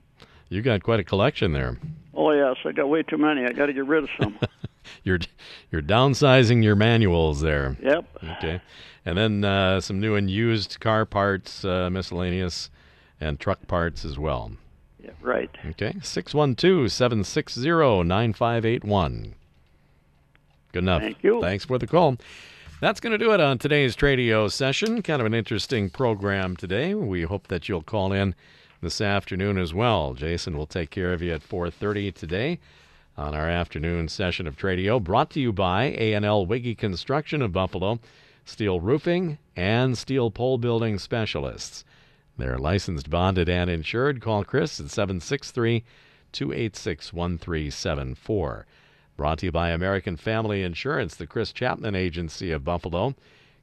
You 0.48 0.62
got 0.62 0.82
quite 0.82 1.00
a 1.00 1.04
collection 1.04 1.52
there. 1.52 1.78
Oh 2.14 2.30
yes, 2.30 2.56
I 2.64 2.72
got 2.72 2.88
way 2.88 3.02
too 3.02 3.16
many. 3.16 3.44
I 3.44 3.52
got 3.52 3.66
to 3.66 3.72
get 3.72 3.86
rid 3.86 4.04
of 4.04 4.10
some. 4.20 4.38
You're 5.04 5.20
you're 5.70 5.80
downsizing 5.80 6.62
your 6.62 6.74
manuals 6.74 7.40
there. 7.40 7.76
yep. 7.82 8.04
Okay. 8.22 8.60
And 9.06 9.16
then 9.16 9.44
uh, 9.44 9.80
some 9.80 10.00
new 10.00 10.16
and 10.16 10.28
used 10.28 10.78
car 10.80 11.06
parts, 11.06 11.64
uh, 11.64 11.88
miscellaneous, 11.90 12.68
and 13.20 13.38
truck 13.40 13.66
parts 13.66 14.04
as 14.04 14.18
well. 14.18 14.52
Yeah, 15.02 15.12
right. 15.22 15.50
Okay. 15.70 15.94
612 16.02 16.92
760 16.92 17.60
9581. 18.04 19.34
Good 20.72 20.78
enough. 20.78 21.02
Thank 21.02 21.22
you. 21.22 21.40
Thanks 21.40 21.64
for 21.64 21.78
the 21.78 21.86
call. 21.86 22.16
That's 22.82 22.98
going 22.98 23.12
to 23.12 23.24
do 23.24 23.32
it 23.32 23.38
on 23.38 23.58
today's 23.58 23.94
Tradio 23.94 24.50
session. 24.50 25.02
Kind 25.02 25.20
of 25.20 25.26
an 25.26 25.34
interesting 25.34 25.88
program 25.88 26.56
today. 26.56 26.94
We 26.94 27.22
hope 27.22 27.46
that 27.46 27.68
you'll 27.68 27.84
call 27.84 28.12
in 28.12 28.34
this 28.80 29.00
afternoon 29.00 29.56
as 29.56 29.72
well. 29.72 30.14
Jason 30.14 30.56
will 30.56 30.66
take 30.66 30.90
care 30.90 31.12
of 31.12 31.22
you 31.22 31.32
at 31.32 31.48
4:30 31.48 32.12
today 32.12 32.58
on 33.16 33.36
our 33.36 33.48
afternoon 33.48 34.08
session 34.08 34.48
of 34.48 34.56
Tradio, 34.56 35.00
brought 35.00 35.30
to 35.30 35.40
you 35.40 35.52
by 35.52 35.94
A&L 35.96 36.44
Wiggy 36.44 36.74
Construction 36.74 37.40
of 37.40 37.52
Buffalo, 37.52 38.00
steel 38.44 38.80
roofing 38.80 39.38
and 39.54 39.96
steel 39.96 40.32
pole 40.32 40.58
building 40.58 40.98
specialists. 40.98 41.84
They're 42.36 42.58
licensed, 42.58 43.08
bonded, 43.08 43.48
and 43.48 43.70
insured. 43.70 44.20
Call 44.20 44.42
Chris 44.42 44.80
at 44.80 44.90
763 44.90 45.84
286 46.32 47.12
1374. 47.12 48.66
Brought 49.22 49.38
to 49.38 49.46
you 49.46 49.52
by 49.52 49.70
American 49.70 50.16
Family 50.16 50.64
Insurance, 50.64 51.14
the 51.14 51.28
Chris 51.28 51.52
Chapman 51.52 51.94
Agency 51.94 52.50
of 52.50 52.64
Buffalo. 52.64 53.14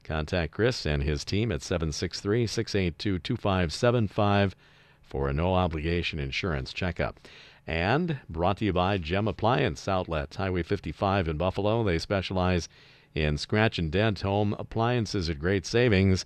Contact 0.06 0.54
Chris 0.54 0.86
and 0.86 1.04
his 1.04 1.26
team 1.26 1.52
at 1.52 1.62
763 1.62 2.48
682 2.48 3.20
2575 3.20 4.56
for 5.02 5.28
a 5.28 5.34
no 5.34 5.54
obligation 5.56 6.18
insurance 6.18 6.72
checkup. 6.72 7.20
And 7.68 8.20
brought 8.30 8.60
to 8.60 8.66
you 8.66 8.72
by 8.72 9.00
Gem 9.00 9.28
Appliance 9.28 9.86
Outlet, 9.86 10.34
Highway 10.34 10.64
55 10.64 11.28
in 11.28 11.36
Buffalo. 11.36 11.84
They 11.84 12.00
specialize 12.00 12.70
in 13.14 13.38
scratch 13.38 13.78
and 13.78 13.92
dent 13.92 14.22
home 14.22 14.56
appliances 14.58 15.30
at 15.30 15.40
great 15.40 15.66
savings. 15.66 16.26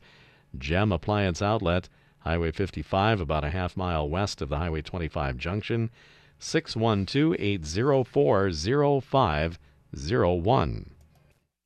Gem 0.55 0.91
Appliance 0.91 1.41
Outlet, 1.41 1.89
Highway 2.19 2.51
55, 2.51 3.19
about 3.19 3.43
a 3.43 3.49
half 3.49 3.75
mile 3.75 4.07
west 4.07 4.43
of 4.43 4.49
the 4.49 4.59
Highway 4.59 4.83
25 4.83 5.37
junction. 5.37 5.89
612 6.43 7.35
804 7.39 8.51
0501. 9.01 10.92